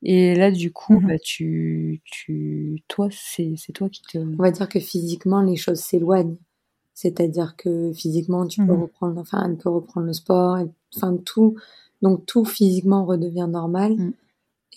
[0.03, 4.19] Et là, du coup, mmh bah, tu, tu, toi, c'est, c'est toi qui te.
[4.19, 6.37] On va dire que physiquement, les choses s'éloignent.
[6.95, 8.83] C'est-à-dire que physiquement, tu peux mmh.
[8.83, 10.59] reprendre, enfin, elle peut reprendre le sport,
[10.97, 11.57] enfin, tout.
[12.03, 13.95] Donc, tout physiquement redevient normal.
[13.95, 14.13] Mmh.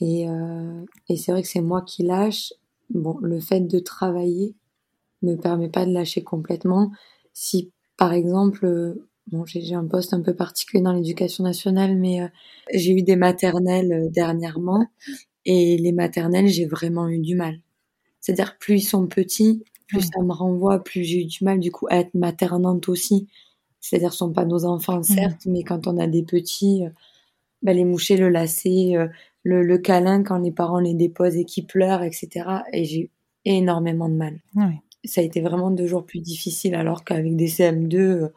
[0.02, 2.54] Et, euh, et c'est vrai que c'est moi qui lâche.
[2.90, 4.56] Bon, le fait de travailler
[5.22, 6.92] me permet pas de lâcher complètement.
[7.34, 8.96] Si, par exemple,
[9.28, 12.28] bon, j'ai un poste un peu particulier dans l'éducation nationale, mais euh,
[12.74, 14.88] j'ai eu des maternelles euh, dernièrement.
[15.46, 17.60] Et les maternelles, j'ai vraiment eu du mal.
[18.20, 21.72] C'est-à-dire, plus ils sont petits, plus ça me renvoie, plus j'ai eu du mal du
[21.72, 23.28] coup à être maternante aussi.
[23.82, 25.04] C'est-à-dire, ce sont pas nos enfants, mmh.
[25.04, 26.90] certes, mais quand on a des petits, euh,
[27.62, 29.08] bah, les moucher, le lacer, euh,
[29.44, 32.30] le, le, câlin quand les parents les déposent et qu'ils pleurent, etc.
[32.72, 33.12] Et j'ai eu
[33.44, 34.40] énormément de mal.
[35.04, 38.34] Ça a été vraiment deux jours plus difficiles, alors qu'avec des CM2, euh,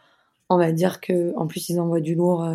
[0.48, 2.48] on va dire que, en plus, ils envoient du lourd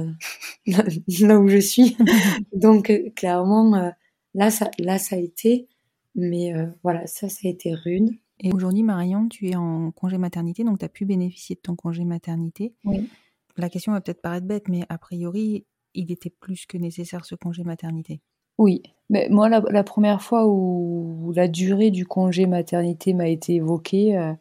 [0.68, 1.98] là où je suis.
[2.54, 3.94] Donc, clairement,
[4.34, 5.68] là, ça, là, ça a été,
[6.16, 8.12] mais voilà, ça, ça a été rude.
[8.44, 11.76] Et aujourd'hui, Marion, tu es en congé maternité, donc tu as pu bénéficier de ton
[11.76, 12.74] congé maternité.
[12.84, 13.08] Oui.
[13.56, 17.36] La question va peut-être paraître bête, mais a priori, il était plus que nécessaire ce
[17.36, 18.22] congé maternité.
[18.58, 24.18] Oui, mais moi, la, première fois où la durée du congé maternité m'a été évoquée,
[24.18, 24.34] euh,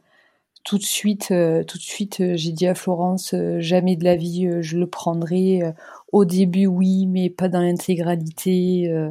[0.64, 4.16] tout de suite, euh, tout de suite, euh, j'ai dit à Florence, jamais de la
[4.16, 5.62] vie, je le prendrai.
[6.12, 8.88] Au début, oui, mais pas dans l'intégralité.
[8.90, 9.10] Euh,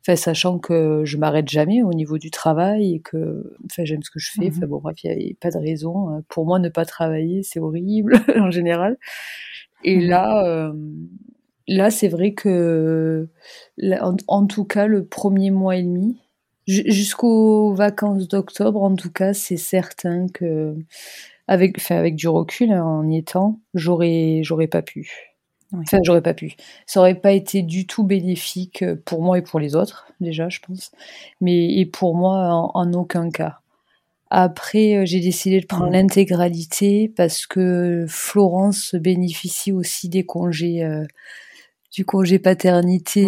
[0.00, 4.10] enfin, sachant que je m'arrête jamais au niveau du travail et que, enfin, j'aime ce
[4.10, 4.48] que je fais.
[4.48, 6.22] Enfin, mmh bon, bref, il n'y a, pas de raison.
[6.28, 8.98] Pour moi, ne pas travailler, c'est horrible en général.
[9.84, 10.72] Et mmh là, euh,
[11.68, 13.28] là, c'est vrai que,
[14.28, 16.18] en, tout cas, le premier mois et demi,
[16.66, 20.76] jusqu'aux vacances d'octobre, en tout cas, c'est certain que,
[21.48, 25.32] avec, enfin, avec du recul, hein, en y étant, j'aurais, j'aurais pas pu.
[25.74, 26.54] Enfin, j'aurais pas pu.
[26.86, 30.48] Ça aurait pas été du tout bénéfique euh, pour moi et pour les autres, déjà,
[30.48, 30.92] je pense.
[31.40, 33.60] Mais et pour moi, en, aucun cas.
[34.30, 41.04] Après, euh, j'ai décidé de prendre l'intégralité parce que Florence bénéficie aussi des congés, euh,
[41.92, 43.24] du congé paternité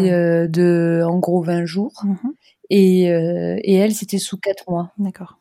[0.49, 2.03] de, en gros, 20 jours.
[2.05, 2.29] Mmh
[2.77, 4.93] et, et elle, c'était sous 4 mois.
[4.99, 5.39] D'accord.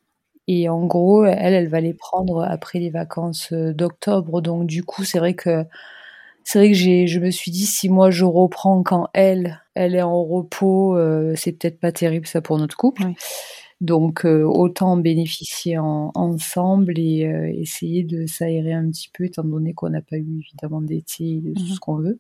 [0.48, 4.42] Et en gros, elle, elle va les prendre après les vacances d'octobre.
[4.42, 5.66] Donc, du coup, c'est vrai que
[6.44, 9.96] c'est vrai que j'ai, je me suis dit si moi je reprends quand elle, elle
[9.96, 13.04] est en repos, euh, c'est peut-être pas terrible ça pour notre couple.
[13.82, 19.74] Donc euh, autant bénéficier ensemble et euh, essayer de s'aérer un petit peu, étant donné
[19.74, 21.70] qu'on n'a pas eu évidemment d'été, de tout mhm.
[21.70, 22.20] ce qu'on veut.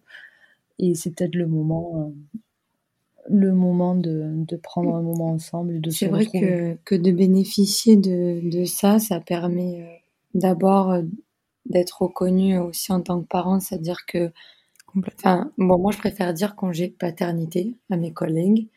[0.80, 2.13] Et c'est peut-être le moment,
[3.29, 5.79] le moment de, de, prendre un moment ensemble.
[5.81, 10.95] De c'est vrai que, que de bénéficier de, de ça, ça permet d'abord
[11.65, 14.31] d'être reconnu aussi en tant que parent, c'est-à-dire que,
[15.17, 18.67] enfin, bon, moi je préfère dire congé paternité à mes collègues,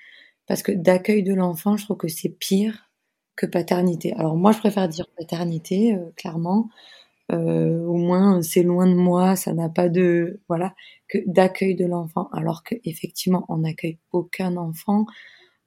[0.47, 2.91] parce que d'accueil de l'enfant, je trouve que c'est pire
[3.35, 4.15] que paternité.
[4.15, 6.69] Alors moi je préfère dire paternité, euh, clairement.
[7.33, 10.75] Euh, au moins c'est loin de moi, ça n'a pas de voilà
[11.09, 15.07] que d'accueil de l'enfant, alors que effectivement on n'accueille aucun enfant.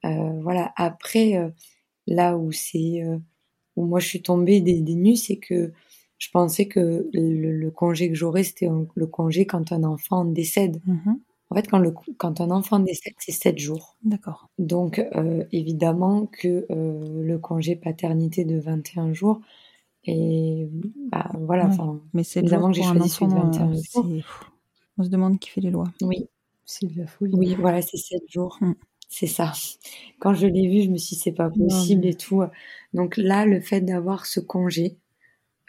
[0.05, 0.73] Euh, voilà.
[0.77, 1.33] Après,
[2.07, 3.03] là où c'est
[3.75, 5.73] où moi je suis tombée des, des nues, c'est que
[6.19, 10.81] je pensais que le, congé que j'aurais, c'était le congé quand un enfant décède.
[10.85, 11.15] Mm-hmm.
[11.49, 13.95] En fait, quand, le, quand un enfant décède, c'est 7 jours.
[14.03, 14.49] D'accord.
[14.59, 19.41] Donc, euh, évidemment que euh, le congé paternité de 21 jours,
[20.05, 20.67] et
[21.11, 24.23] bah, voilà, enfin, mais c'est évidemment que j'ai choisi celui de 21 jours.
[24.97, 25.91] On se demande qui fait les lois.
[26.01, 26.27] Oui.
[26.65, 27.33] C'est de la folie.
[27.35, 28.57] Oui, voilà, c'est 7 jours.
[28.61, 28.73] Mm.
[29.09, 29.53] C'est ça.
[30.19, 32.43] Quand je l'ai vu, je me suis dit, c'est pas possible et tout.
[32.93, 34.97] Donc là, le fait d'avoir ce congé,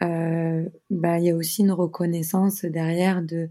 [0.02, 3.48] euh, bah il y a aussi une reconnaissance derrière de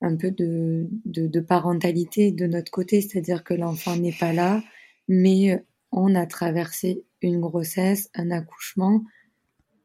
[0.00, 4.62] un peu de, de, de parentalité de notre côté, c'est-à-dire que l'enfant n'est pas là,
[5.08, 9.02] mais on a traversé une grossesse, un accouchement.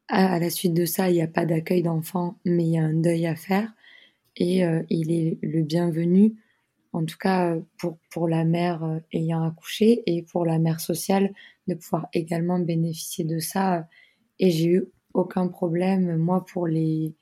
[0.08, 2.84] À, la suite de ça, il n'y a pas d'accueil d'enfant, mais il y a
[2.84, 3.72] un deuil à faire.
[4.36, 6.34] Et euh, il est le bienvenu,
[6.92, 11.32] en tout cas pour, pour la mère euh, ayant accouché et pour la mère sociale,
[11.66, 13.88] de pouvoir également bénéficier de ça.
[14.38, 17.14] Et j'ai eu aucun problème, moi, pour les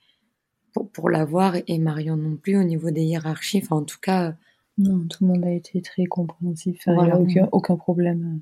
[0.75, 3.61] pour, pour l'avoir et Marion non plus au niveau des hiérarchies.
[3.63, 4.35] Enfin, en tout cas.
[4.77, 6.83] Non, tout le monde a été très compréhensif.
[6.89, 8.41] il n'y a aucun, aucun problème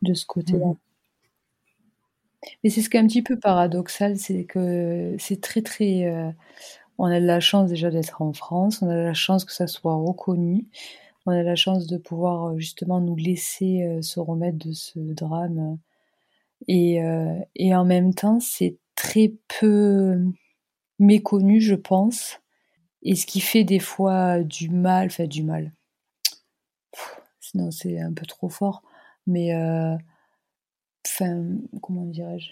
[0.00, 0.68] de ce côté-là.
[0.68, 0.76] Mmh.
[2.62, 6.06] Mais c'est ce qui est un petit peu paradoxal, c'est que c'est très très.
[6.06, 6.30] Euh,
[6.98, 9.52] on a de la chance déjà d'être en France, on a de la chance que
[9.52, 10.66] ça soit reconnu,
[11.26, 14.98] on a la chance de pouvoir euh, justement nous laisser euh, se remettre de ce
[14.98, 15.78] drame.
[16.66, 17.00] Et,
[17.54, 20.18] et en même temps, c'est très peu
[20.98, 22.40] méconnu, je pense.
[23.02, 25.72] Et ce qui fait des fois du mal, fait du mal.
[27.38, 28.82] Sinon, c'est un peu trop fort
[29.28, 29.52] mais
[31.08, 31.44] enfin,
[31.80, 32.50] comment dirais-je?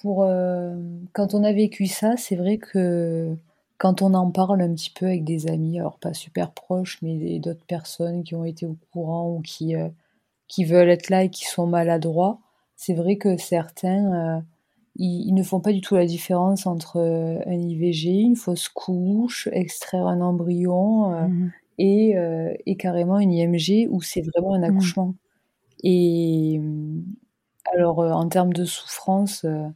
[0.00, 0.74] Pour euh,
[1.12, 3.34] quand on a vécu ça, c'est vrai que
[3.78, 7.38] quand on en parle un petit peu avec des amis, alors pas super proches, mais
[7.38, 9.88] d'autres personnes qui ont été au courant ou qui euh,
[10.48, 12.38] qui veulent être là et qui sont maladroits,
[12.76, 14.44] c'est vrai que certains
[14.96, 16.98] ils, ne font pas du tout la différence entre
[17.46, 22.14] un IVG, une fausse couche, extraire un embryon mmh et,
[22.64, 24.64] et, carrément une IMG où c'est vraiment un mmh.
[24.64, 25.14] accouchement.
[25.82, 26.58] Et
[27.74, 29.66] alors, euh, en termes de souffrance, euh,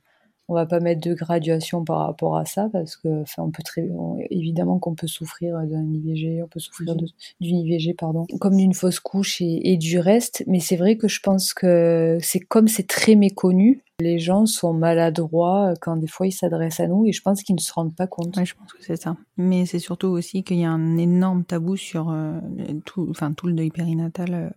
[0.51, 3.89] on va pas mettre de graduation par rapport à ça parce que, on peut très,
[4.31, 8.99] évidemment qu'on peut souffrir d'un IVG, on peut souffrir d'une IVG, pardon, comme d'une fausse
[8.99, 10.43] couche et, du reste.
[10.49, 14.73] Mais c'est vrai que je pense que c'est comme c'est très méconnu, les gens sont
[14.73, 17.95] maladroits quand des fois ils s'adressent à nous et je pense qu'ils ne se rendent
[17.95, 18.37] pas compte.
[18.37, 19.17] Oui, je pense que c'est ça.
[19.37, 22.41] Mais c'est surtout aussi qu'il y a un énorme tabou sur euh,
[22.85, 24.53] tout, enfin, tout le deuil périnatal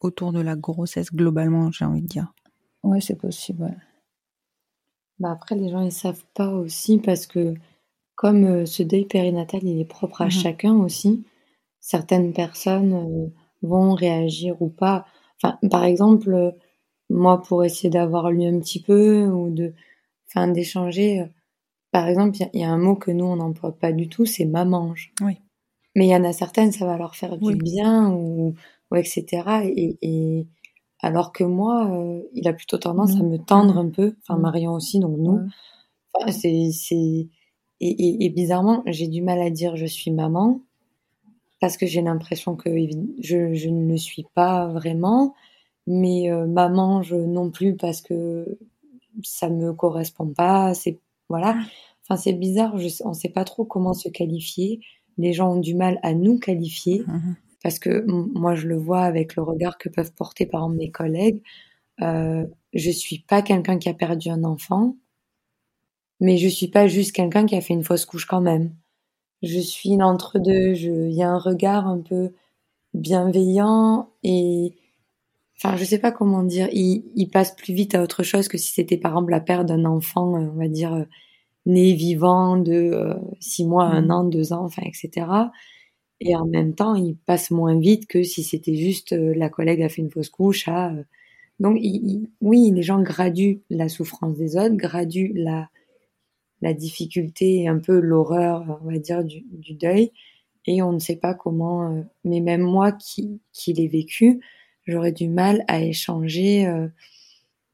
[0.00, 2.32] autour de la grossesse globalement, j'ai envie de dire.
[2.82, 3.74] Ouais, c'est possible.
[5.18, 7.54] Bah après, les gens ils savent pas aussi parce que
[8.14, 10.30] comme euh, ce deuil périnatal il est propre à mhm.
[10.30, 11.24] chacun aussi,
[11.80, 13.28] certaines personnes euh,
[13.62, 15.06] vont réagir ou pas.
[15.42, 16.50] Enfin, par exemple, euh,
[17.10, 19.74] moi pour essayer d'avoir lu un petit peu ou de,
[20.28, 21.26] enfin d'échanger.
[21.90, 24.46] par exemple, il y, a un mot que nous on n'emploie pas du tout, c'est
[24.46, 25.12] mamange.
[25.20, 25.38] Oui.
[25.96, 28.54] Mais il y en a certaines, ça va leur faire du bien ou
[28.90, 29.42] ou etc.
[29.64, 30.46] Et, et,
[31.02, 34.72] alors que moi, euh, il a plutôt tendance à me tendre un peu, enfin Marion
[34.72, 35.40] aussi, donc nous.
[36.14, 37.28] Enfin, c'est, c'est...
[37.82, 40.60] Et, et, bizarrement, j'ai du mal à dire je suis maman
[41.60, 42.70] parce que j'ai l'impression que
[43.20, 45.34] je, je, ne le suis pas vraiment,
[45.86, 48.58] mais euh, maman je non plus parce que
[49.22, 50.74] ça me correspond pas.
[50.74, 50.98] C'est
[51.30, 51.56] voilà.
[52.02, 52.76] Enfin, c'est bizarre.
[52.76, 54.80] Je, on sait pas trop comment se qualifier.
[55.16, 57.02] Les gens ont du mal à nous qualifier.
[57.06, 60.76] Mmh parce que moi je le vois avec le regard que peuvent porter par exemple
[60.76, 61.42] mes collègues.
[62.00, 64.96] Euh, je suis pas quelqu'un qui a perdu un enfant,
[66.20, 68.74] mais je suis pas juste quelqu'un qui a fait une fausse couche quand même.
[69.42, 70.74] Je suis l'entre deux.
[70.74, 72.32] Il y a un regard un peu
[72.94, 74.74] bienveillant et
[75.56, 76.68] enfin je sais pas comment dire.
[76.72, 79.66] Il, il passe plus vite à autre chose que si c'était par exemple la perte
[79.66, 81.04] d'un enfant, euh, on va dire euh,
[81.66, 84.10] né vivant de euh, six mois, un mmh.
[84.10, 85.26] an, deux ans, enfin etc
[86.20, 89.82] et en même temps, il passe moins vite que si c'était juste euh, la collègue
[89.82, 90.68] a fait une fausse couche.
[90.68, 91.02] À, euh.
[91.60, 91.78] Donc
[92.40, 95.70] oui, les gens graduent la souffrance des autres, graduent la,
[96.62, 100.12] la difficulté et un peu l'horreur, on va dire, du, du, deuil.
[100.66, 104.40] Et on ne sait pas comment, euh, mais même moi qui, qui l'ai vécu,
[104.86, 106.66] j'aurais du mal à échanger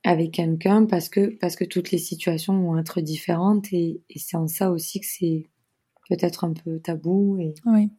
[0.04, 4.36] avec quelqu'un parce que, parce que toutes les situations vont être différentes et, et c'est
[4.36, 5.48] en ça aussi que c'est
[6.08, 7.38] peut-être un peu tabou.
[7.38, 7.54] Et...
[7.64, 7.90] Oui,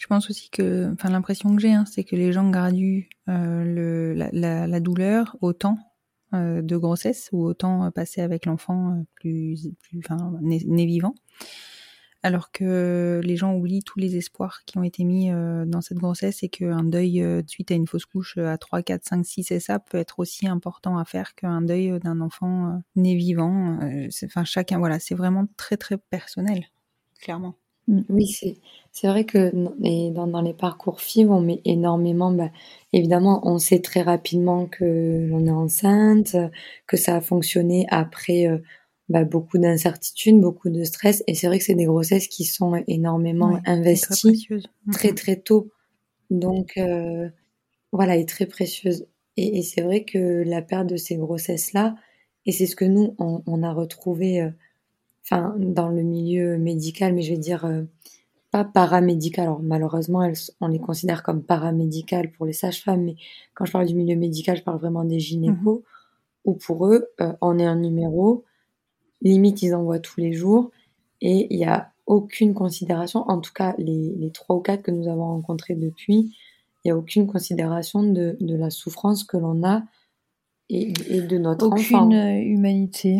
[0.00, 4.14] je pense aussi que, enfin, l'impression que j'ai, hein, c'est que les gens graduent euh,
[4.14, 5.78] la, douleur au temps
[6.34, 11.14] euh, de grossesse ou au temps passé avec l'enfant euh, plus, enfin, né, vivant.
[12.22, 15.98] Alors que les gens oublient tous les espoirs qui ont été mis euh, dans cette
[15.98, 19.50] grossesse et qu'un deuil euh, suite à une fausse couche à 3, 4, 5, 6
[19.50, 23.78] et ça peut être aussi important à faire qu'un deuil d'un enfant né vivant.
[24.24, 26.64] Enfin, chacun, voilà, c'est vraiment très très personnel
[27.24, 27.54] clairement.
[27.88, 28.02] Mm.
[28.08, 28.56] Oui, c'est
[28.92, 29.50] c'est vrai que
[30.10, 32.30] dans, dans les parcours FIV, on met énormément.
[32.30, 32.50] Bah,
[32.92, 36.36] évidemment, on sait très rapidement que l'on est enceinte,
[36.86, 38.58] que ça a fonctionné après euh,
[39.08, 41.24] bah, beaucoup d'incertitudes, beaucoup de stress.
[41.26, 44.46] Et c'est vrai que c'est des grossesses qui sont énormément investies
[44.92, 45.14] très, mm-hmm.
[45.14, 45.70] très tôt.
[46.30, 47.28] Donc euh,
[47.90, 49.06] voilà, et très précieuses.
[49.36, 51.96] Et, et c'est vrai que la perte de ces grossesses-là,
[52.46, 54.50] et c'est ce que nous, on, a retrouvé euh,
[55.24, 57.82] enfin, dans le milieu médical, mais je vais dire euh,
[58.50, 59.46] pas paramédical.
[59.46, 63.16] Alors malheureusement, on les considère comme paramédical pour les sages-femmes, mais
[63.54, 65.82] quand je parle du milieu médical, je parle vraiment des gynécos, mmh
[66.44, 67.08] où pour eux,
[67.40, 68.44] on est un numéro,
[69.22, 70.70] limite ils envoient tous les jours,
[71.20, 75.08] et il y a aucune considération, en tout cas les, trois ou quatre que nous
[75.08, 76.36] avons rencontrés depuis,
[76.84, 79.82] il n'y a aucune considération de, de la souffrance que l'on a
[80.68, 82.06] et, de notre enfant.
[82.06, 83.18] Aucune humanité.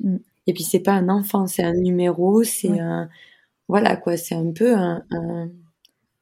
[0.00, 0.16] Mm.
[0.46, 3.08] Et puis c'est pas un enfant, c'est un numéro, c'est un
[3.68, 5.04] voilà quoi, c'est un peu un,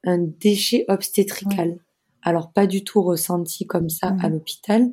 [0.03, 1.77] un, déchet obstétrical.
[2.23, 4.33] Alors pas du tout ressenti comme ça à mm.
[4.33, 4.91] l'hôpital,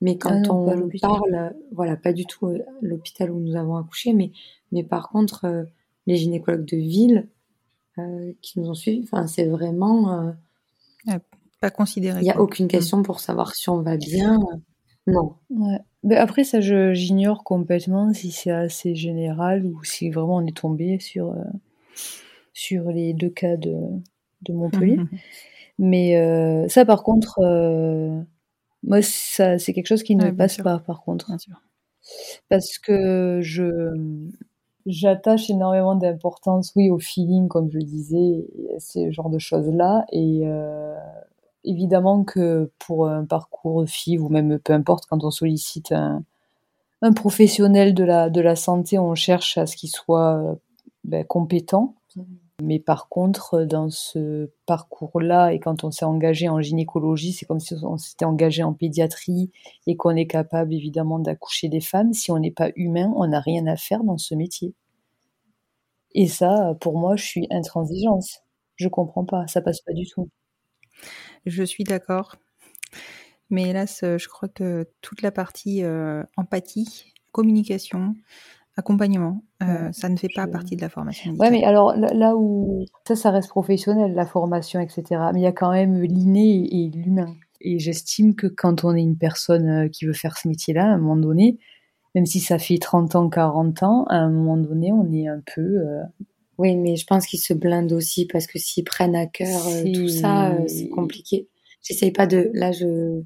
[0.00, 4.12] mais quand ah on parle, voilà, pas du tout euh, l'hôpital où nous avons accouché,
[4.12, 4.32] mais
[4.70, 5.64] mais par contre euh,
[6.06, 7.28] les gynécologues de ville
[7.98, 10.34] euh, qui nous ont suivis, enfin c'est vraiment
[11.60, 12.20] pas considéré.
[12.20, 12.68] Il n'y a aucune mm.
[12.68, 14.38] question pour savoir si on va bien.
[15.06, 15.36] Non.
[15.48, 15.80] Ouais.
[16.04, 21.00] Mais après, ça, j'ignore complètement si c'est assez général ou si vraiment on est tombé
[21.00, 21.42] sur, euh,
[22.52, 23.74] sur les deux cas de,
[24.42, 24.98] de Montpellier.
[24.98, 25.08] Mhm.
[25.78, 28.20] Mais euh, ça, par contre, euh,
[28.82, 31.32] moi, ça, c'est quelque chose qui ne passe pas, par contre.
[32.50, 33.70] Parce que je
[34.86, 38.46] j'attache énormément d'importance, oui, au feeling, comme je disais,
[38.78, 40.04] ce genre de choses-là.
[40.12, 40.42] Et,
[41.64, 46.22] évidemment que pour un parcours FIV ou même peu importe, quand on sollicite un,
[47.14, 50.58] professionnel de la, santé, on cherche à ce qu'il soit
[51.04, 51.94] ben, compétent.
[52.62, 57.60] Mais par contre, dans ce parcours-là, et quand on s'est engagé en gynécologie, c'est comme
[57.60, 59.50] si on s'était engagé en pédiatrie
[59.86, 62.12] et qu'on est capable évidemment d'accoucher des femmes.
[62.12, 64.72] Si on n'est pas humain, on n'a rien à faire dans ce métier.
[66.12, 68.40] Et ça, pour moi, je suis intransigeance.
[68.76, 70.28] Je comprends pas, ça passe pas du tout.
[71.46, 72.36] Je suis d'accord.
[73.50, 78.14] Mais hélas, euh, je crois que toute la partie euh, empathie, communication,
[78.76, 81.34] accompagnement, euh, ça ne fait pas partie de la formation.
[81.38, 85.04] Oui, mais alors là où ça, ça reste professionnel, la formation, etc.
[85.32, 87.34] Mais il y a quand même l'inné et l'humain.
[87.60, 90.98] Et j'estime que quand on est une personne qui veut faire ce métier-là, à un
[90.98, 91.58] moment donné,
[92.14, 95.40] même si ça fait 30 ans, 40 ans, à un moment donné, on est un
[95.54, 95.78] peu
[96.58, 99.92] oui, mais je pense qu'ils se blindent aussi parce que s'ils prennent à cœur euh,
[99.92, 101.48] tout ça, euh, c'est compliqué.
[101.82, 102.50] J'essaye pas de.
[102.54, 103.22] Là, je.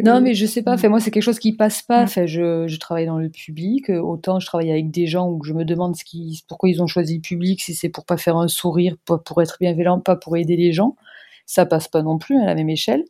[0.00, 0.74] Non, mais je sais pas.
[0.74, 2.02] Enfin, moi, c'est quelque chose qui passe pas.
[2.02, 3.88] Enfin, je, je travaille dans le public.
[3.88, 6.86] Autant je travaille avec des gens où je me demande ce qui, pourquoi ils ont
[6.86, 10.16] choisi le public, si c'est pour pas faire un sourire, pas pour être bienveillant, pas
[10.16, 10.96] pour aider les gens.
[11.46, 13.04] Ça passe pas non plus à la même échelle.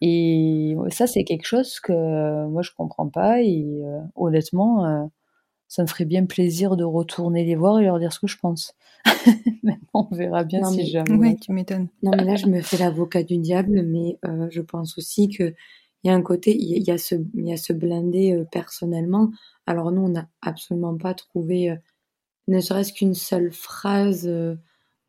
[0.00, 3.42] Et ça, c'est quelque chose que moi, je comprends pas.
[3.42, 5.08] Et euh, honnêtement,
[5.68, 8.38] ça me ferait bien plaisir de retourner les voir et leur dire ce que je
[8.38, 8.74] pense.
[9.94, 11.16] on verra bien si jamais.
[11.16, 11.88] Oui, tu m'étonnes.
[12.02, 15.54] Non, mais là, je me fais l'avocat du diable, mais euh, je pense aussi que
[16.04, 18.44] il y a un côté, il y a ce, il y a ce blindé euh,
[18.50, 19.30] personnellement.
[19.66, 21.76] Alors nous, on n'a absolument pas trouvé, euh,
[22.46, 24.30] ne serait-ce qu'une seule phrase,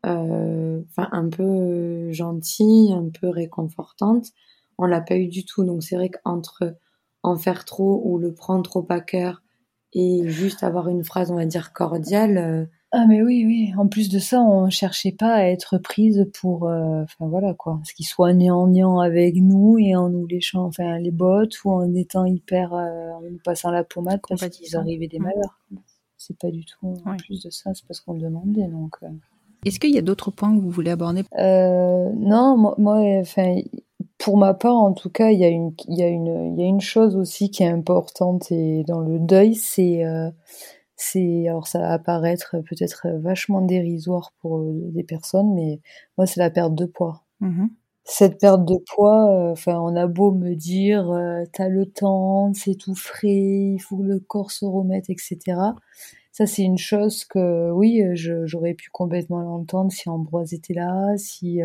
[0.04, 4.26] enfin un peu gentille, un peu réconfortante.
[4.76, 5.64] On l'a pas eu du tout.
[5.64, 6.76] Donc c'est vrai qu'entre
[7.22, 9.42] en faire trop ou le prendre trop à cœur
[9.92, 12.38] et juste avoir une phrase, on va dire, cordiale.
[12.38, 13.72] Euh, ah mais oui, oui.
[13.76, 17.80] En plus de ça, on cherchait pas à être prise pour, euh, enfin voilà quoi,
[17.84, 21.94] ce qui soit gnangnan avec nous et en nous léchant, enfin les bottes ou en
[21.94, 25.60] étant hyper, euh, en nous passant la pommade parce qu'ils arrivaient des malheurs.
[26.16, 26.94] C'est pas du tout.
[27.06, 28.96] En plus de ça, c'est parce qu'on le demandait donc.
[29.64, 31.22] Est-ce qu'il y a d'autres points que vous voulez aborder?
[31.36, 33.60] Non, moi enfin,
[34.20, 36.60] pour ma part, en tout cas, il y a une, il y a une, il
[36.60, 40.30] y a une chose aussi qui est importante et dans le deuil, c'est, euh,
[40.94, 45.80] c'est, alors ça va apparaître peut-être vachement dérisoire pour euh, des personnes, mais
[46.18, 47.24] moi, c'est la perte de poids.
[47.40, 47.68] Mmh
[48.04, 51.10] Cette perte de poids, euh, enfin, on a beau me dire,
[51.54, 53.28] t'as le temps, c'est tout frais,
[53.74, 55.38] il faut que le corps se remette, etc.
[56.32, 61.60] Ça, c'est une chose que, oui, j'aurais pu complètement l'entendre si Ambroise était là, si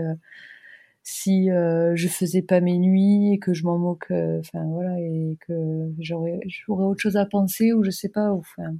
[1.07, 4.99] si euh, je faisais pas mes nuits et que je m'en moque, euh, enfin voilà,
[4.99, 8.73] et que j'aurais autre chose à penser ou je sais pas, enfin.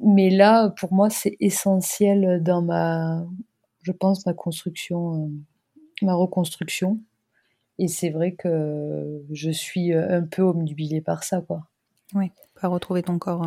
[0.00, 3.26] Mais là, pour moi, c'est essentiel dans ma,
[3.82, 5.28] je pense, ma construction, euh,
[6.02, 7.00] ma reconstruction.
[7.80, 11.66] Et c'est vrai que je suis un peu omnubilée par ça, quoi.
[12.14, 12.30] Oui,
[12.60, 13.44] pas retrouver ton corps.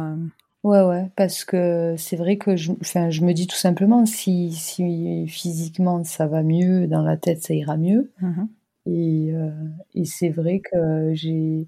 [0.68, 4.52] Ouais, ouais, parce que c'est vrai que je, enfin, je me dis tout simplement, si,
[4.52, 8.12] si physiquement ça va mieux, dans la tête ça ira mieux.
[8.22, 8.44] Mmh
[8.90, 9.52] et, euh,
[9.96, 11.68] et c'est vrai que j'ai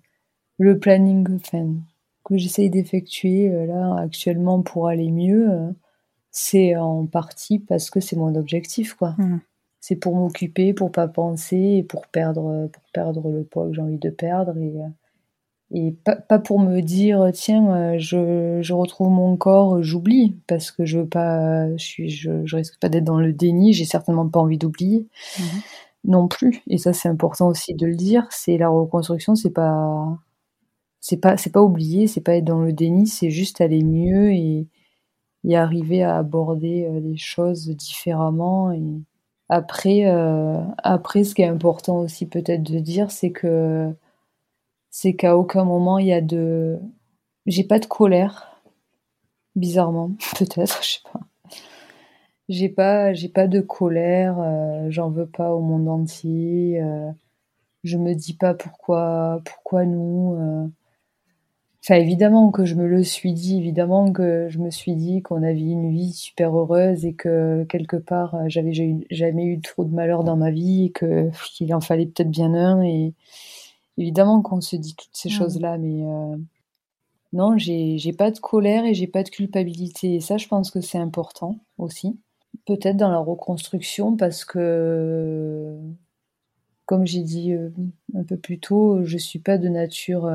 [0.59, 1.75] le planning enfin,
[2.25, 5.71] que j'essaye d'effectuer euh, là actuellement pour aller mieux, euh,
[6.31, 9.15] c'est en partie parce que c'est mon objectif, quoi.
[9.19, 9.39] Mmh
[9.81, 13.81] c'est pour m'occuper, pour pas penser, et pour perdre, pour perdre le poids que j'ai
[13.81, 14.57] envie de perdre.
[14.57, 14.73] Et,
[15.71, 20.71] et pas, pas, pour me dire tiens euh, je, je retrouve mon corps j'oublie parce
[20.71, 23.85] que je veux pas je suis je, je risque pas d'être dans le déni j'ai
[23.85, 25.07] certainement pas envie d'oublier
[25.39, 25.43] mmh
[26.05, 26.61] non plus.
[26.67, 30.17] Et ça c'est important aussi de le dire c'est la reconstruction c'est pas
[31.01, 34.31] c'est pas c'est pas oublier c'est pas être dans le déni c'est juste aller mieux
[34.33, 34.67] et,
[35.45, 38.71] et arriver à aborder euh, les choses différemment.
[38.71, 39.01] Et
[39.49, 43.93] après euh, après ce qui est important aussi peut-être de dire c'est que
[45.01, 46.77] c'est qu'à aucun moment il y a de.
[47.45, 48.61] J'ai pas de colère,
[49.55, 51.21] bizarrement, peut-être, je sais pas.
[52.49, 56.81] J'ai pas, j'ai pas de colère, euh, j'en veux pas au monde entier.
[56.81, 57.11] Euh,
[57.83, 60.35] je me dis pas pourquoi, pourquoi nous.
[60.37, 60.67] Euh.
[61.83, 65.43] Enfin, évidemment que je me le suis dit, évidemment que je me suis dit qu'on
[65.43, 68.73] avait une vie super heureuse et que quelque part j'avais
[69.11, 72.53] jamais eu trop de malheur dans ma vie et que qu'il en fallait peut-être bien
[72.53, 73.13] un et
[73.99, 75.33] évidemment qu'on se dit toutes ces mmh.
[75.33, 76.37] choses-là, mais euh,
[77.33, 80.15] non, j'ai pas de colère et j'ai pas de culpabilité.
[80.15, 82.17] Et ça, je pense que c'est important aussi.
[82.65, 85.77] Peut-être dans la reconstruction, parce que,
[86.85, 87.69] comme j'ai dit euh,
[88.15, 90.25] un peu plus tôt, je suis pas de nature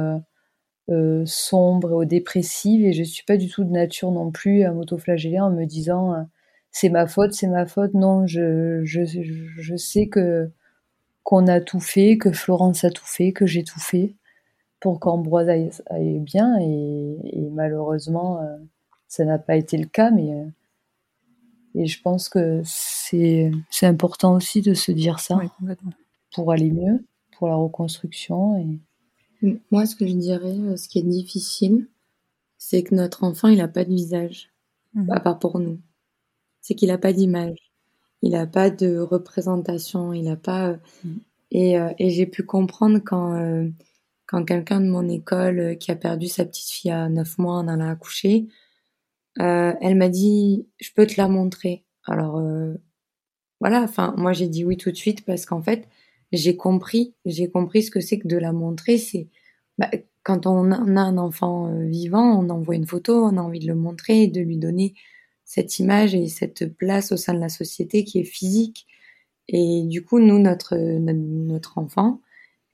[0.91, 4.73] euh, sombre ou dépressive et je suis pas du tout de nature non plus à
[4.73, 6.27] m'autoflageller en me disant
[6.71, 7.95] c'est ma faute, c'est ma faute.
[7.95, 10.51] Non, je, je, je sais que
[11.25, 14.15] qu'on a tout fait, que Florence a tout fait, que j'ai tout fait
[14.79, 16.59] pour qu'Ambroise aille, bien.
[16.61, 18.59] Et, malheureusement, euh,
[19.09, 20.11] ça n'a pas été le cas.
[20.11, 20.45] Mais euh,
[21.75, 23.51] et je pense que c'est
[23.83, 25.41] important aussi de se dire ça
[26.35, 28.59] pour aller mieux, pour la reconstruction.
[29.43, 29.59] Et...
[29.71, 31.89] Moi, ce que je dirais, euh, ce qui est difficile,
[32.59, 34.51] c'est que notre enfant, il n'a pas de visage,
[34.95, 35.07] mmh.
[35.23, 35.81] pas pour nous.
[36.61, 37.64] C'est qu'il n'a pas d'image
[38.25, 40.71] il n'a pas de représentation, il n'a pas.
[40.71, 41.77] Euh, mm.
[41.77, 43.69] euh, et, j'ai pu comprendre quand, euh,
[44.27, 47.69] quand quelqu'un de mon école qui a perdu sa petite fille à 9 mois en
[47.69, 48.49] allant accoucher,
[49.37, 51.85] elle m'a dit Je peux te la montrer.
[52.07, 52.43] Alors,
[53.61, 55.87] voilà, enfin, moi j'ai dit oui tout de suite parce qu'en fait,
[56.33, 58.97] j'ai compris, j'ai compris ce que c'est que de la montrer.
[58.97, 59.29] C'est
[59.77, 59.91] bah,
[60.23, 63.75] quand on a un enfant vivant, on envoie une photo, on a envie de le
[63.75, 64.95] montrer, de lui donner
[65.45, 68.87] cette image et cette place au sein de la société qui est physique.
[69.49, 72.21] Et du coup, nous, notre, notre, enfant,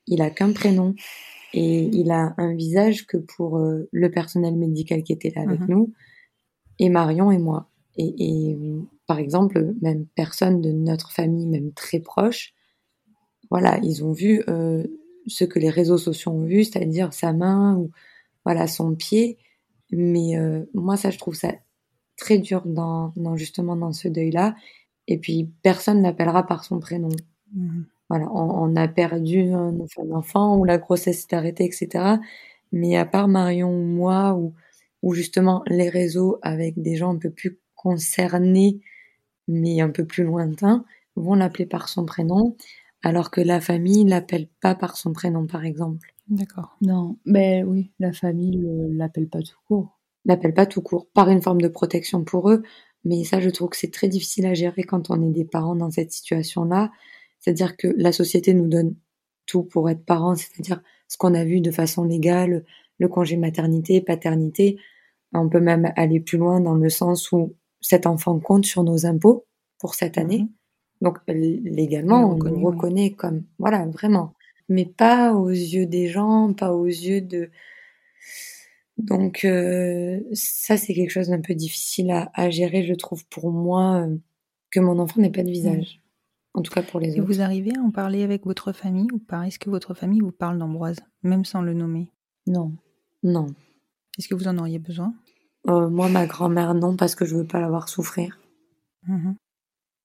[0.07, 0.95] il a qu'un prénom
[1.53, 5.61] et il a un visage que pour euh, le personnel médical qui était là avec
[5.61, 5.69] mhm.
[5.69, 5.93] nous,
[6.79, 7.69] et Marion et moi.
[7.97, 8.57] Et,
[9.07, 12.55] par exemple, même personne de notre famille, même très proche,
[13.51, 14.87] voilà, ils ont vu euh,
[15.27, 17.91] ce que les réseaux sociaux ont vu, c'est-à-dire sa main ou
[18.45, 19.39] voilà son pied.
[19.91, 21.53] Mais euh, moi, ça, je trouve ça
[22.21, 24.55] très dur dans, justement dans ce deuil-là.
[25.09, 27.09] Et puis personne n'appellera par son prénom.
[27.53, 27.87] Mhm.
[28.09, 29.73] Voilà, on, a perdu un,
[30.13, 32.17] enfant ou la grossesse s'est arrêtée, etc.
[32.73, 34.53] Mais à part Marion ou moi ou,
[35.03, 38.81] ou justement les réseaux avec des gens un peu plus concernés
[39.49, 40.85] mais un peu plus lointains
[41.17, 42.57] vont l'appeler par son prénom
[43.03, 46.15] alors que la famille l'appelle pas par son prénom par exemple.
[46.29, 46.77] D'accord.
[46.83, 48.61] Non, mais oui, la famille
[48.91, 52.63] l'appelle pas tout court l'appelle pas tout court, par une forme de protection pour eux.
[53.05, 55.75] Mais ça, je trouve que c'est très difficile à gérer quand on est des parents
[55.75, 56.91] dans cette situation-là.
[57.39, 58.95] C'est-à-dire que la société nous donne
[59.47, 62.65] tout pour être parents, c'est-à-dire ce qu'on a vu de façon légale,
[62.99, 64.79] le congé maternité, paternité.
[65.33, 69.07] On peut même aller plus loin dans le sens où cet enfant compte sur nos
[69.07, 69.47] impôts
[69.79, 70.43] pour cette année.
[70.43, 70.49] Mhm.
[71.01, 74.35] Donc légalement, on, on reconnaît comme voilà vraiment,
[74.69, 77.51] mais pas aux yeux des gens, pas aux yeux de
[79.01, 84.07] donc euh, ça, c'est quelque chose d'un peu difficile à, gérer, je trouve, pour moi,
[84.07, 84.17] euh,
[84.71, 86.01] que mon enfant n'ait pas de visage.
[86.53, 87.33] En tout cas pour les Et autres.
[87.33, 89.47] Vous arrivez à en parler avec votre famille ou pas?
[89.47, 92.11] Est-ce que votre famille vous parle d'Ambroise, même sans le nommer?
[92.47, 92.73] Non.
[93.23, 93.47] Non.
[94.19, 95.15] Est-ce que vous en auriez besoin?
[95.69, 98.39] Euh, Moi, ma grand-mère, non, parce que je veux pas la voir souffrir.
[99.07, 99.33] Mmh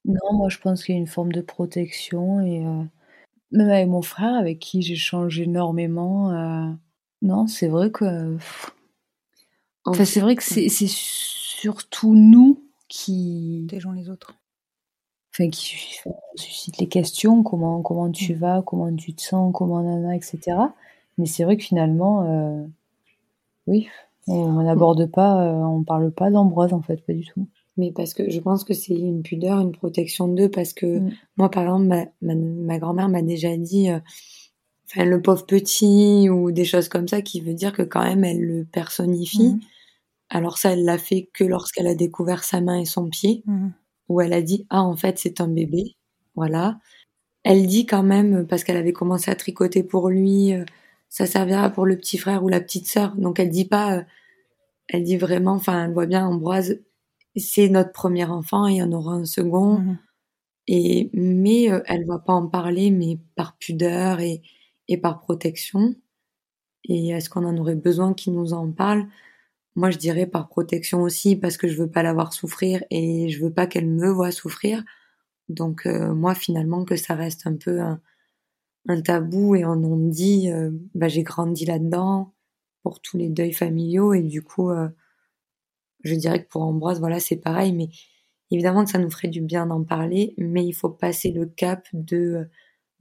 [0.08, 2.60] non, moi, je pense qu'il y a une forme de protection et
[3.50, 6.78] même avec mon frère, avec qui j'ai changé énormément.
[7.24, 8.38] Non, c'est vrai que
[9.86, 13.68] Enfin, c'est vrai que c'est surtout nous qui.
[13.78, 14.36] gens les autres.
[15.34, 15.76] Enfin, qui
[16.36, 18.38] suscite les questions comment, comment tu mm.
[18.38, 20.40] vas, comment tu te sens, comment nana, etc.
[21.18, 22.66] Mais c'est vrai que finalement, euh,
[23.68, 23.88] oui,
[24.28, 24.64] on mm.
[24.64, 27.48] n'aborde pas, euh, on parle pas d'Ambroise en fait, pas du tout.
[27.78, 31.12] Mais parce que je pense que c'est une pudeur, une protection d'eux, parce que mm.
[31.36, 34.00] moi, par exemple, ma, ma, grand-mère m'a déjà dit, euh,
[34.86, 38.24] enfin, le pauvre petit, ou des choses comme ça, qui veut dire que quand même,
[38.24, 39.60] elle le personnifie.
[40.30, 43.70] Alors ça, elle l'a fait que lorsqu'elle a découvert sa main et son pied, mmh.
[44.10, 45.96] où elle a dit ah en fait c'est un bébé,
[46.36, 46.80] voilà.
[47.44, 50.66] Elle dit quand même parce qu'elle avait commencé à tricoter pour lui, euh,
[51.10, 53.16] ça servira pour le petit frère ou la petite sœur.
[53.18, 54.04] Donc elle dit pas, euh,
[54.90, 56.80] elle dit vraiment, enfin elle voit bien Ambroise,
[57.38, 59.80] c'est notre premier enfant, il y en aura un second.
[59.80, 59.98] Mhm.
[60.68, 64.42] Et mais euh, elle va pas en parler, mais par pudeur et,
[64.88, 65.96] et par protection.
[66.86, 69.08] Et est-ce qu'on en aurait besoin qu'il nous en parle?
[69.76, 73.30] Moi, je dirais par protection aussi, parce que je veux pas la voir souffrir et
[73.30, 74.84] je veux pas qu'elle me voit souffrir.
[75.50, 78.02] Donc euh, moi, finalement, que ça reste un peu un,
[78.88, 82.34] un tabou et on en dit, euh, bah, j'ai grandi là-dedans
[82.84, 84.90] pour tous les deuils familiaux et du coup, euh,
[86.04, 87.90] je dirais que pour Ambroise, voilà, c'est pareil, mais
[88.52, 91.88] évidemment que ça nous ferait du bien d'en parler, mais il faut passer le cap
[91.94, 92.48] de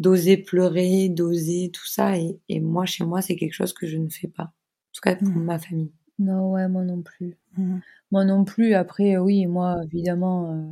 [0.00, 3.96] d'oser pleurer, d'oser tout ça et, et moi, chez moi, c'est quelque chose que je
[3.98, 4.44] ne fais pas.
[4.44, 4.52] En
[4.92, 5.44] tout cas, pour Mhm.
[5.44, 5.92] ma famille.
[6.18, 7.36] Non, ouais, moi non plus.
[7.56, 7.80] Mhm.
[8.12, 8.74] Moi non plus.
[8.74, 10.62] Après, euh, oui, moi, évidemment, euh,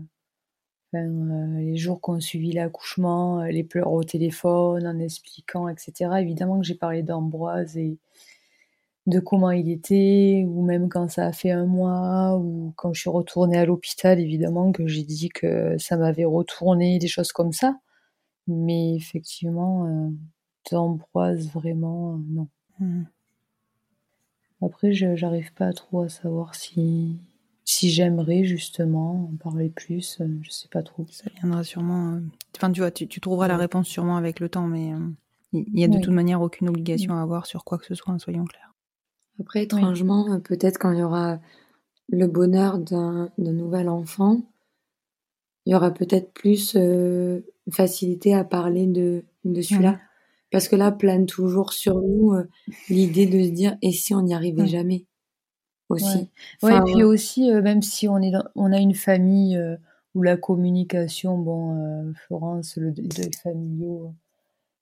[0.95, 6.23] enfin, euh, les jours qu'on suivi l'accouchement, euh, les pleurs au téléphone, en expliquant, etc.
[6.23, 7.99] Évidemment que j'ai parlé d'Ambroise et
[9.07, 13.01] de comment il était, ou même quand ça a fait un mois, ou quand je
[13.01, 17.53] suis retournée à l'hôpital, évidemment que j'ai dit que ça m'avait retourné, des choses comme
[17.53, 17.79] ça.
[18.49, 20.11] Mais effectivement,
[20.71, 22.49] d'Ambroise, vraiment, non.
[22.81, 23.07] Mhm.
[24.65, 27.17] Après, je j'arrive pas trop à savoir si,
[27.65, 30.19] si j'aimerais justement en parler plus.
[30.21, 31.05] euh, Je sais pas trop.
[31.11, 32.15] Ça viendra sûrement.
[32.15, 32.21] euh,
[32.57, 34.99] Enfin, tu vois, tu, tu trouveras la réponse sûrement avec le temps, mais euh,
[35.53, 38.13] il y a de toute manière aucune obligation à avoir sur quoi que ce soit,
[38.15, 38.73] hein, soyons clairs.
[39.41, 41.41] Après, étrangement, peut-être quand il y aura
[42.09, 44.43] le bonheur d'un d'un nouvel enfant,
[45.67, 47.41] il y aura peut-être plus euh,
[47.71, 50.01] facilité à parler de, de celui-là.
[50.53, 52.49] Parce que là, plane toujours sur nous euh,
[52.89, 54.69] l'idée de se dire, et si on n'y arrivait Ouais.
[54.69, 55.07] jamais
[55.89, 56.29] aussi?
[56.63, 56.77] Ouais.
[56.77, 59.77] Et puis aussi, euh, même si on, est dans- on a une famille euh,
[60.15, 61.77] où la communication, bon,
[62.11, 64.13] euh, Florence, le les deuils familiaux,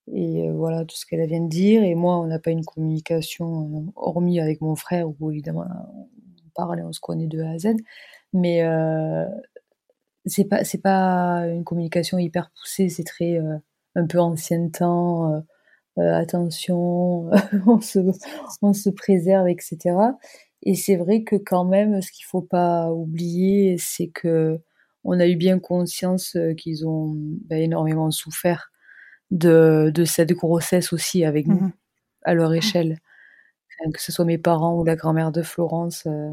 [0.08, 2.50] euh, et euh, voilà tout ce qu'elle vient de dire, et moi, on n'a pas
[2.50, 5.64] une communication, euh, hormis avec mon frère, où évidemment,
[5.96, 7.76] on parle et on se connaît de A à Z,
[8.32, 9.24] mais euh,
[10.26, 13.56] c'est pas, c'est pas une communication hyper poussée, c'est très euh,
[13.94, 15.40] un peu ancien temps, euh, euh,
[15.99, 17.30] attention,
[17.66, 17.99] on, se,
[18.62, 20.18] on se préserve, etc.
[20.62, 24.61] Et c'est vrai que quand même, ce qu'il faut pas oublier, c'est que
[25.05, 27.14] on a eu bien conscience euh, qu'ils ont
[27.49, 28.70] bah, énormément souffert
[29.30, 31.72] de, de cette grossesse aussi avec nous, Mhm.
[32.24, 32.99] à leur échelle.
[33.80, 36.30] Enfin, que ce soit mes parents ou la grand-mère de Florence, euh,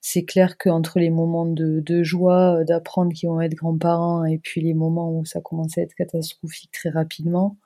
[0.00, 4.38] c'est clair qu'entre les moments de, de joie, euh, d'apprendre qu'ils vont être grands-parents, et
[4.38, 7.56] puis les moments où ça commençait à être catastrophique très rapidement,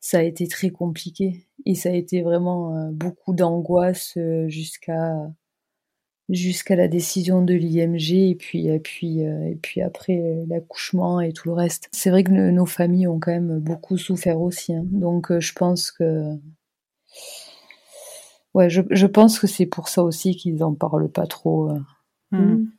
[0.00, 1.46] ça a été très compliqué.
[1.66, 5.14] Et ça a été vraiment euh, beaucoup d'angoisse euh, jusqu'à
[6.28, 11.32] jusqu'à la décision de l'IMG et puis et puis euh, et puis après l'accouchement et
[11.32, 11.88] tout le reste.
[11.92, 14.74] C'est vrai que no- nos familles ont quand même beaucoup souffert aussi.
[14.74, 14.84] hein.
[14.90, 16.36] Donc je pense que
[18.54, 21.70] ouais, je, je pense que c'est pour ça aussi qu'ils en parlent pas trop.
[21.70, 21.78] euh.
[22.32, 22.40] Mhm.
[22.64, 22.72] Mm.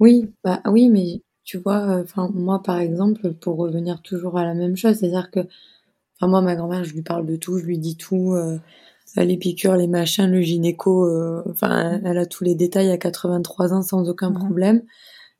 [0.00, 4.54] Oui, bah oui, mais tu vois, enfin moi par exemple, pour revenir toujours à la
[4.54, 5.40] même chose, c'est-à-dire que,
[6.20, 8.58] enfin moi ma grand-mère, je lui parle de tout, je lui dis tout, euh,
[9.16, 13.72] les piqûres, les machins, le gynéco, euh, enfin elle a tous les détails à 83
[13.74, 14.38] ans sans aucun Mhm.
[14.38, 14.82] problème.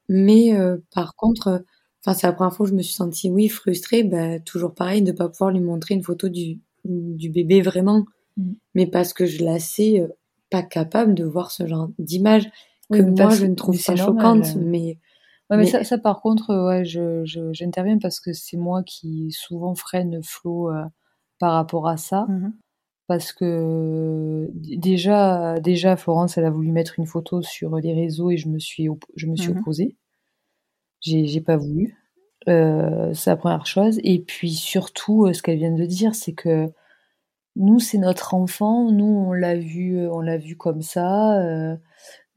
[0.09, 1.59] Mais euh, par contre, euh,
[2.05, 5.03] enfin c'est la première fois que je me suis sentie oui frustrée, bah toujours pareil
[5.03, 8.07] de pas pouvoir lui montrer une photo du du bébé vraiment,
[8.37, 8.55] Mhm.
[8.75, 10.09] mais parce que je la sais euh,
[10.51, 12.51] pas capable de voir ce genre d'image
[12.93, 14.99] que Oui, moi je ne trouve pas choquante, mais
[15.53, 18.57] Ouais, mais, Mais- ça, ça, par contre, euh, ouais, je, je, j'interviens parce que c'est
[18.57, 20.85] moi qui souvent freine Flo euh,
[21.39, 22.27] par rapport à ça.
[22.29, 22.55] Mhm.
[23.07, 28.37] Parce que déjà, déjà, Florence, elle a voulu mettre une photo sur les réseaux et
[28.39, 29.59] je me suis, je me suis Mhm.
[29.59, 29.97] opposée.
[31.01, 31.97] J'ai, j'ai pas voulu.
[32.49, 34.01] Euh, c'est la première chose.
[34.05, 36.69] Et puis surtout, euh, ce qu'elle vient de dire, c'est que
[37.57, 38.91] nous, c'est notre enfant.
[38.91, 41.41] Nous, on l'a vu, on l'a vu comme ça.
[41.41, 41.77] euh,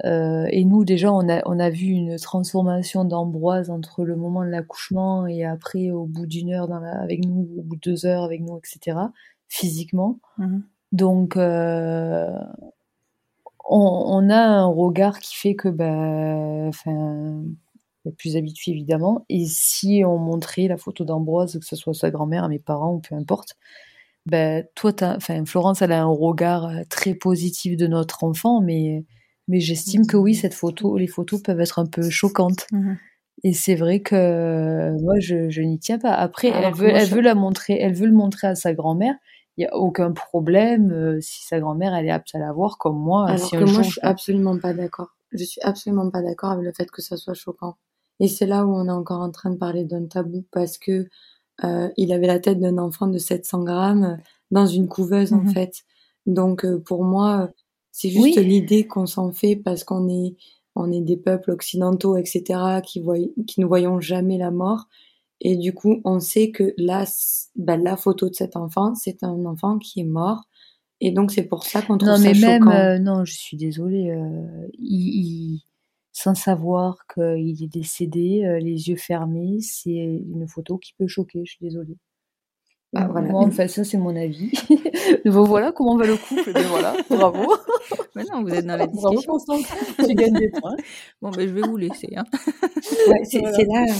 [0.04, 4.43] euh, et nous, déjà, on a, on a vu une transformation d'Ambroise entre le moment
[4.43, 7.82] de l'accouchement et après, au bout d'une heure dans la, avec nous, au bout de
[7.82, 8.98] deux heures avec nous, etc.,
[9.48, 10.20] physiquement.
[10.38, 10.64] Mhm.
[10.91, 12.38] Donc, euh,
[13.70, 17.43] on, on a un regard qui fait que, bah, enfin,
[18.12, 19.26] plus habitué évidemment.
[19.30, 23.00] Et si on montrait la photo d'Ambroise, que ce soit sa grand-mère, mes parents ou
[23.00, 23.56] peu importe,
[24.26, 29.06] ben toi, enfin, Florence, elle a un regard euh, très positif de notre enfant, mais,
[29.48, 32.68] mais j'estime que oui, cette photo, les photos peuvent être un peu choquantes.
[32.72, 32.98] Mhm.
[33.43, 36.14] Et c'est vrai que euh, moi, je, je n'y tiens pas.
[36.14, 39.16] Après, Alors elle veut, elle veut la montrer, elle veut le montrer à sa grand-mère.
[39.58, 42.78] Il y a aucun problème euh, si sa grand-mère elle est apte à la voir
[42.78, 43.28] comme moi.
[43.28, 45.10] Alors si que moi, jour, je suis absolument pas d'accord.
[45.32, 47.76] Je suis absolument pas d'accord avec le fait que ça soit choquant.
[48.20, 51.08] Et c'est là où on est encore en train de parler d'un tabou parce que
[51.64, 54.18] euh, il avait la tête d'un enfant de 700 grammes
[54.52, 55.54] dans une couveuse en Mhm.
[55.54, 55.84] fait.
[56.26, 57.50] Donc pour moi,
[57.98, 60.36] c'est juste l'idée qu'on s'en fait parce qu'on est
[60.76, 63.16] on est des peuples occidentaux, etc., qui, voient,
[63.48, 64.89] qui ne voyons jamais la mort.
[65.39, 67.06] Et du coup, on sait que là,
[67.56, 70.43] bah, la photo de cet enfant, c'est un enfant qui est mort.
[71.00, 72.66] Et donc, c'est pour ça qu'on trouve non, ça mais choquant.
[72.66, 74.12] même, euh, non, je suis désolée.
[74.12, 75.62] Euh, il, il,
[76.12, 81.43] sans savoir qu'il est décédé, euh, les yeux fermés, c'est une photo qui peut choquer.
[81.46, 81.96] Je suis désolée.
[82.96, 83.28] Bah, voilà.
[83.30, 84.52] Moi, en fait, ça, c'est mon avis.
[85.26, 86.52] voilà comment va le couple.
[86.54, 87.54] Ben voilà, bravo.
[88.16, 89.32] Maintenant, vous êtes dans la Bravo, discussion.
[89.34, 89.64] Constance.
[90.08, 90.76] Tu gagnes des points.
[91.22, 92.10] Bon, ben, je vais vous laisser.
[92.16, 92.24] Hein.
[93.08, 93.86] Ouais, c'est Voilà.
[93.86, 93.93] là,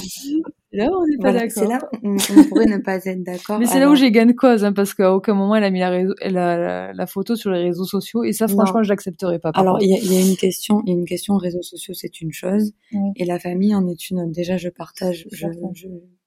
[0.72, 1.90] Là, on n'est pas voilà, c'est d'accord.
[1.92, 3.60] là, on, on pourrait ne pas être d'accord.
[3.60, 5.70] Mais c'est là où j'ai gain de cause, hein, parce qu'à aucun moment elle a
[5.72, 8.54] mis la, réseau- la, la, la photo sur les réseaux sociaux, et ça, Non.
[8.54, 9.52] franchement, je l'accepterai pas.
[9.56, 11.62] Alors, il y, a- il y a une question, il y a une question réseaux
[11.64, 13.12] sociaux, c'est une chose, Oui.
[13.16, 14.20] et la famille en est une.
[14.20, 14.32] autre.
[14.32, 15.48] Déjà, je partage, je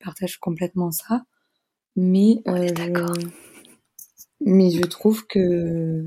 [0.02, 1.22] partage complètement ça,
[1.98, 3.26] mais euh, je,
[4.40, 6.04] mais je trouve que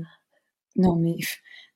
[0.76, 1.16] non, mais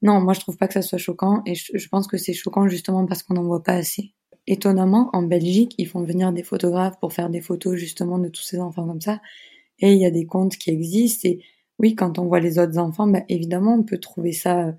[0.03, 2.33] non, moi je trouve pas que ça soit choquant, et je, je pense que c'est
[2.33, 4.15] choquant justement parce qu'on n'en voit pas assez.
[4.47, 8.43] Étonnamment, en Belgique, ils font venir des photographes pour faire des photos justement de tous
[8.43, 9.21] ces enfants comme ça,
[9.81, 11.29] et il y a des comptes qui existent.
[11.29, 11.41] Et
[11.79, 14.73] oui, quand on voit les autres enfants, bah, évidemment, on peut trouver ça euh,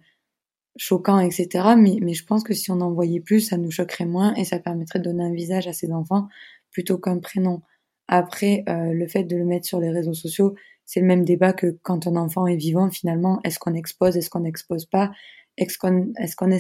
[0.78, 1.76] choquant, etc.
[1.78, 4.46] Mais, mais je pense que si on en voyait plus, ça nous choquerait moins et
[4.46, 6.28] ça permettrait de donner un visage à ces enfants
[6.72, 7.62] plutôt qu'un prénom.
[8.08, 10.55] Après, euh, le fait de le mettre sur les réseaux sociaux,
[10.86, 14.30] c'est le même débat que quand un enfant est vivant, finalement, est-ce qu'on expose, est-ce
[14.30, 15.12] qu'on n'expose pas,
[15.58, 16.58] est-ce qu'on est qu'on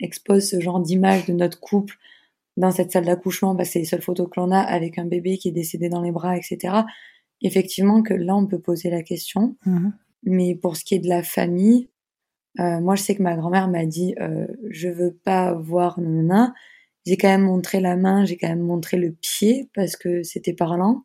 [0.00, 1.96] expose ce genre d'image de notre couple
[2.56, 5.38] dans cette salle d'accouchement, que c'est les seules photos que l'on a avec un bébé
[5.38, 6.82] qui est décédé dans les bras, etc.
[7.40, 9.56] Effectivement que là, on peut poser la question.
[9.64, 9.92] Mhm.
[10.24, 11.88] Mais pour ce qui est de la famille,
[12.60, 16.52] euh, moi, je sais que ma grand-mère m'a dit, euh, je veux pas voir nanana.
[17.06, 20.52] J'ai quand même montré la main, j'ai quand même montré le pied parce que c'était
[20.54, 21.04] parlant.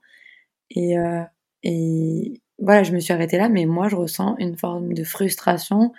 [0.72, 1.24] Et, euh,
[1.64, 5.94] et voilà, je me suis arrêtée là, mais moi, je ressens une forme de frustration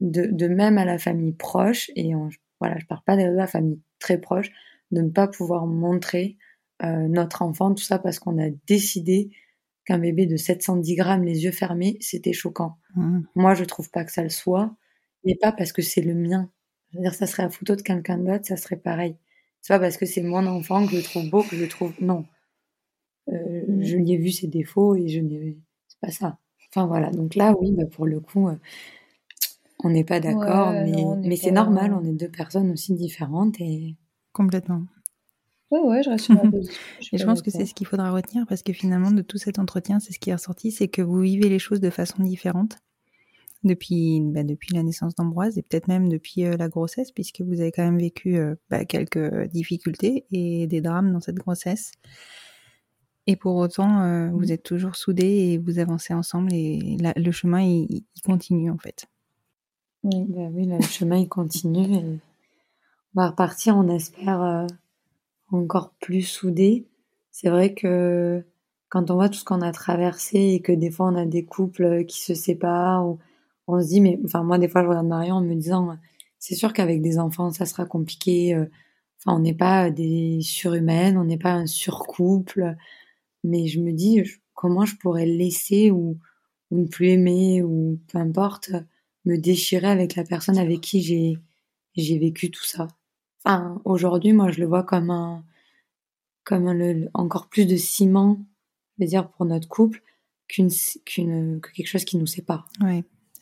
[0.00, 1.90] de, de même à la famille proche.
[1.96, 2.12] Et
[2.60, 4.50] voilà, je parle pas de la famille très proche,
[4.92, 6.36] de ne pas pouvoir montrer
[6.84, 9.30] euh, notre enfant, tout ça parce qu'on a décidé
[9.84, 12.76] qu'un bébé de 710 grammes, les yeux fermés, c'était choquant.
[12.96, 13.26] Mhm.
[13.36, 14.74] Moi, je trouve pas que ça le soit,
[15.24, 16.50] mais pas parce que c'est le mien.
[16.92, 19.16] Je veux dire, ça serait la photo de quelqu'un d'autre, ça serait pareil.
[19.62, 21.68] C'est pas parce que c'est mon enfant que je le trouve beau que je le
[21.68, 21.92] trouve.
[22.00, 22.24] Non.
[23.28, 23.82] Euh, Mhm.
[23.82, 25.58] Je lui ai vu ses défauts et je n'ai.
[25.88, 26.38] C'est pas ça.
[26.70, 27.10] Enfin voilà.
[27.10, 28.56] Donc là, oui, bah, pour le coup, euh,
[29.82, 31.92] on n'est pas d'accord, Ouais, mais, non, c'est normal.
[31.92, 33.96] On est deux personnes aussi différentes et.
[34.32, 34.82] Complètement.
[35.70, 36.80] Ouais, ouais, je reste sur ma position.
[37.00, 39.38] suis Et je pense que c'est ce qu'il faudra retenir parce que finalement, de tout
[39.38, 42.22] cet entretien, c'est ce qui est ressorti, c'est que vous vivez les choses de façon
[42.22, 42.78] différente
[43.64, 47.60] depuis, bah, depuis la naissance d'Ambroise et peut-être même depuis euh, la grossesse, puisque vous
[47.60, 51.92] avez quand même vécu euh, bah, quelques difficultés et des drames dans cette grossesse.
[53.26, 57.32] Et pour autant, euh, vous êtes toujours soudés et vous avancez ensemble et la- le
[57.32, 59.06] chemin, il, il continue en fait.
[60.04, 60.24] Oui.
[60.28, 62.04] Bah oui, là, le chemin il continue et
[63.14, 64.66] on va repartir, on espère, euh,
[65.50, 66.86] encore plus soudés.
[67.32, 68.44] C'est vrai que
[68.88, 71.44] quand on voit tout ce qu'on a traversé et que des fois on a des
[71.44, 73.18] couples qui se séparent, ou
[73.66, 75.96] on se dit, mais enfin moi des fois je regarde Marion en me disant,
[76.38, 78.54] c'est sûr qu'avec des enfants ça sera compliqué.
[78.54, 78.66] euh,
[79.24, 82.76] Enfin on n'est pas des surhumaines, on n'est pas un surcouple,
[83.44, 84.22] mais je me dis
[84.54, 86.18] comment je pourrais laisser ou,
[86.70, 88.72] ou ne plus aimer ou peu importe
[89.24, 91.38] me déchirer avec la personne avec qui j'ai
[91.96, 92.88] j'ai vécu tout ça.
[93.44, 95.44] Enfin, aujourd'hui, moi, je le vois comme un
[96.44, 98.38] comme un- encore plus de ciment,
[98.98, 100.02] je veux dire, pour notre couple
[100.48, 100.70] qu'une
[101.04, 102.68] qu'une que quelque chose qui nous sépare.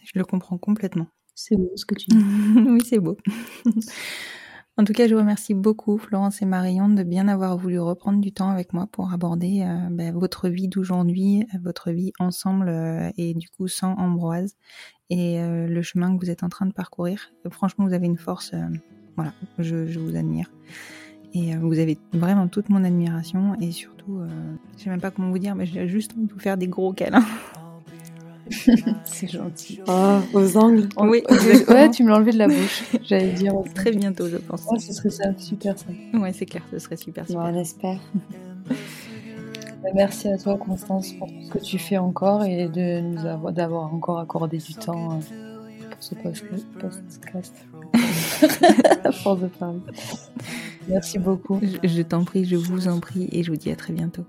[0.05, 1.07] Je le comprends complètement.
[1.35, 2.17] C'est beau ce que tu dis.
[2.67, 3.17] oui, c'est beau.
[4.77, 8.21] en tout cas, je vous remercie beaucoup, Florence et Marion, de bien avoir voulu reprendre
[8.21, 12.69] du temps avec moi pour aborder euh, ben, votre vie d'aujourd'hui, euh, votre vie ensemble
[12.69, 14.57] euh, et du coup sans Ambroise
[15.11, 17.33] et euh, le chemin que vous êtes en train de parcourir.
[17.51, 18.55] Franchement, vous avez une force,
[19.17, 20.51] voilà, je, je vous admire.
[21.35, 24.21] Et vous avez vraiment toute mon admiration et surtout,
[24.77, 26.69] je sais même pas comment vous dire, mais j'ai juste envie de vous faire des
[26.69, 27.25] gros câlins.
[29.05, 29.81] C'est gentil.
[29.89, 30.89] Oh, aux angles.
[30.99, 31.23] Oui,
[31.69, 32.85] ouais, tu me l'as enlevé de la bouche.
[33.03, 33.55] J'allais dire.
[33.75, 34.65] Très bientôt, je pense.
[34.67, 35.87] Ouais, ce serait ça, super ça.
[36.13, 37.43] Ouais, c'est clair, ce serait super, super.
[37.43, 37.99] Bon, on espère.
[38.69, 43.27] Bah, Merci à toi, Constance, pour tout ce que tu fais encore et de nous
[43.27, 45.59] avoir, d'avoir encore accordé du temps euh,
[45.91, 46.15] pour ce
[46.79, 47.55] podcast.
[49.05, 49.81] à force de parler.
[50.89, 51.61] Merci beaucoup.
[51.63, 54.25] Je, je t'en prie, je vous en prie, et je vous dis à très bientôt.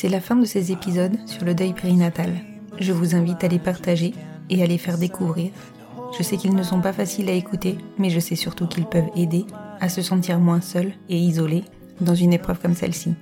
[0.00, 2.32] C'est la fin de ces épisodes sur le deuil périnatal.
[2.78, 4.14] Je vous invite à les partager
[4.48, 5.50] et à les faire découvrir
[6.16, 9.10] Je sais qu'ils ne sont pas faciles à écouter, mais je sais surtout qu'ils peuvent
[9.16, 9.44] aider
[9.80, 11.64] à se sentir moins seul et isolé
[12.00, 13.16] dans une épreuve comme celle-ci.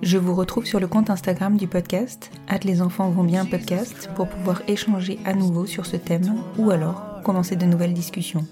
[0.00, 4.08] Je vous retrouve sur le compte Instagram du podcast, Hâte les enfants vont bien podcast,
[4.14, 8.46] pour pouvoir échanger à nouveau sur ce thème ou alors commencer de nouvelles discussions.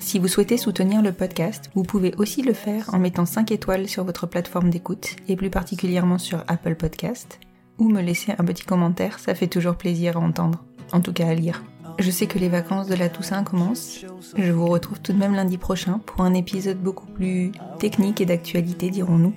[0.00, 3.86] Si vous souhaitez soutenir le podcast, vous pouvez aussi le faire en mettant 5 étoiles
[3.86, 7.38] sur votre plateforme d'écoute et plus particulièrement sur Apple Podcast,
[7.78, 11.28] ou me laisser un petit commentaire, ça fait toujours plaisir à entendre, en tout cas
[11.28, 11.62] à lire.
[11.98, 14.06] Je sais que les vacances de la Toussaint commencent.
[14.36, 18.26] Je vous retrouve tout de même lundi prochain pour un épisode beaucoup plus technique et
[18.26, 19.34] d'actualité, dirons-nous,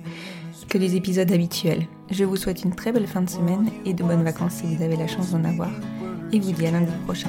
[0.68, 1.86] que les épisodes habituels.
[2.10, 4.82] Je vous souhaite une très belle fin de semaine et de bonnes vacances si vous
[4.82, 5.70] avez la chance d'en avoir.
[6.32, 7.28] Et vous dis à lundi prochain.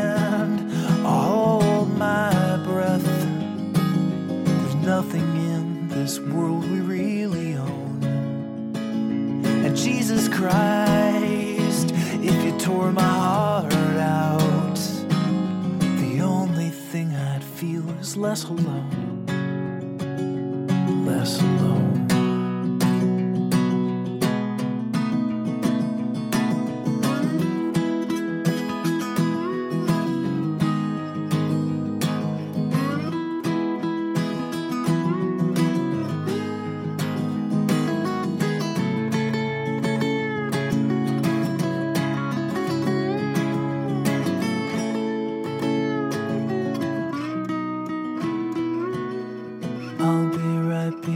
[5.03, 8.03] nothing in this world we really own.
[9.65, 11.91] And Jesus Christ,
[12.21, 14.75] if you tore my heart out,
[16.01, 19.25] the only thing I'd feel is less alone.
[21.07, 21.90] Less alone.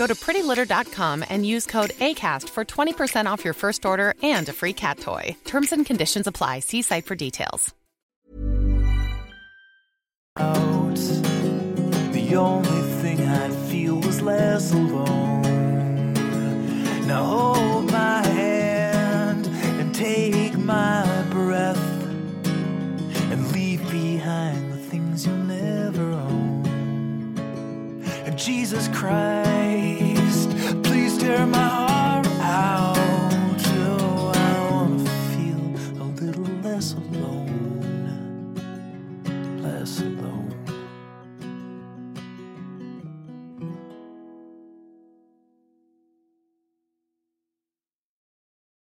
[0.00, 4.52] Go to prettylitter.com and use code ACAST for 20% off your first order and a
[4.60, 5.36] free cat toy.
[5.44, 6.60] Terms and conditions apply.
[6.60, 7.74] See site for details.
[10.40, 10.96] out.
[12.12, 16.14] The only thing I'd feel was less alone.
[17.06, 21.76] Now hold my hand and take my breath
[23.32, 26.64] and leave behind the things you'll never own.
[28.24, 29.89] And Jesus Christ,
[31.38, 31.89] my heart.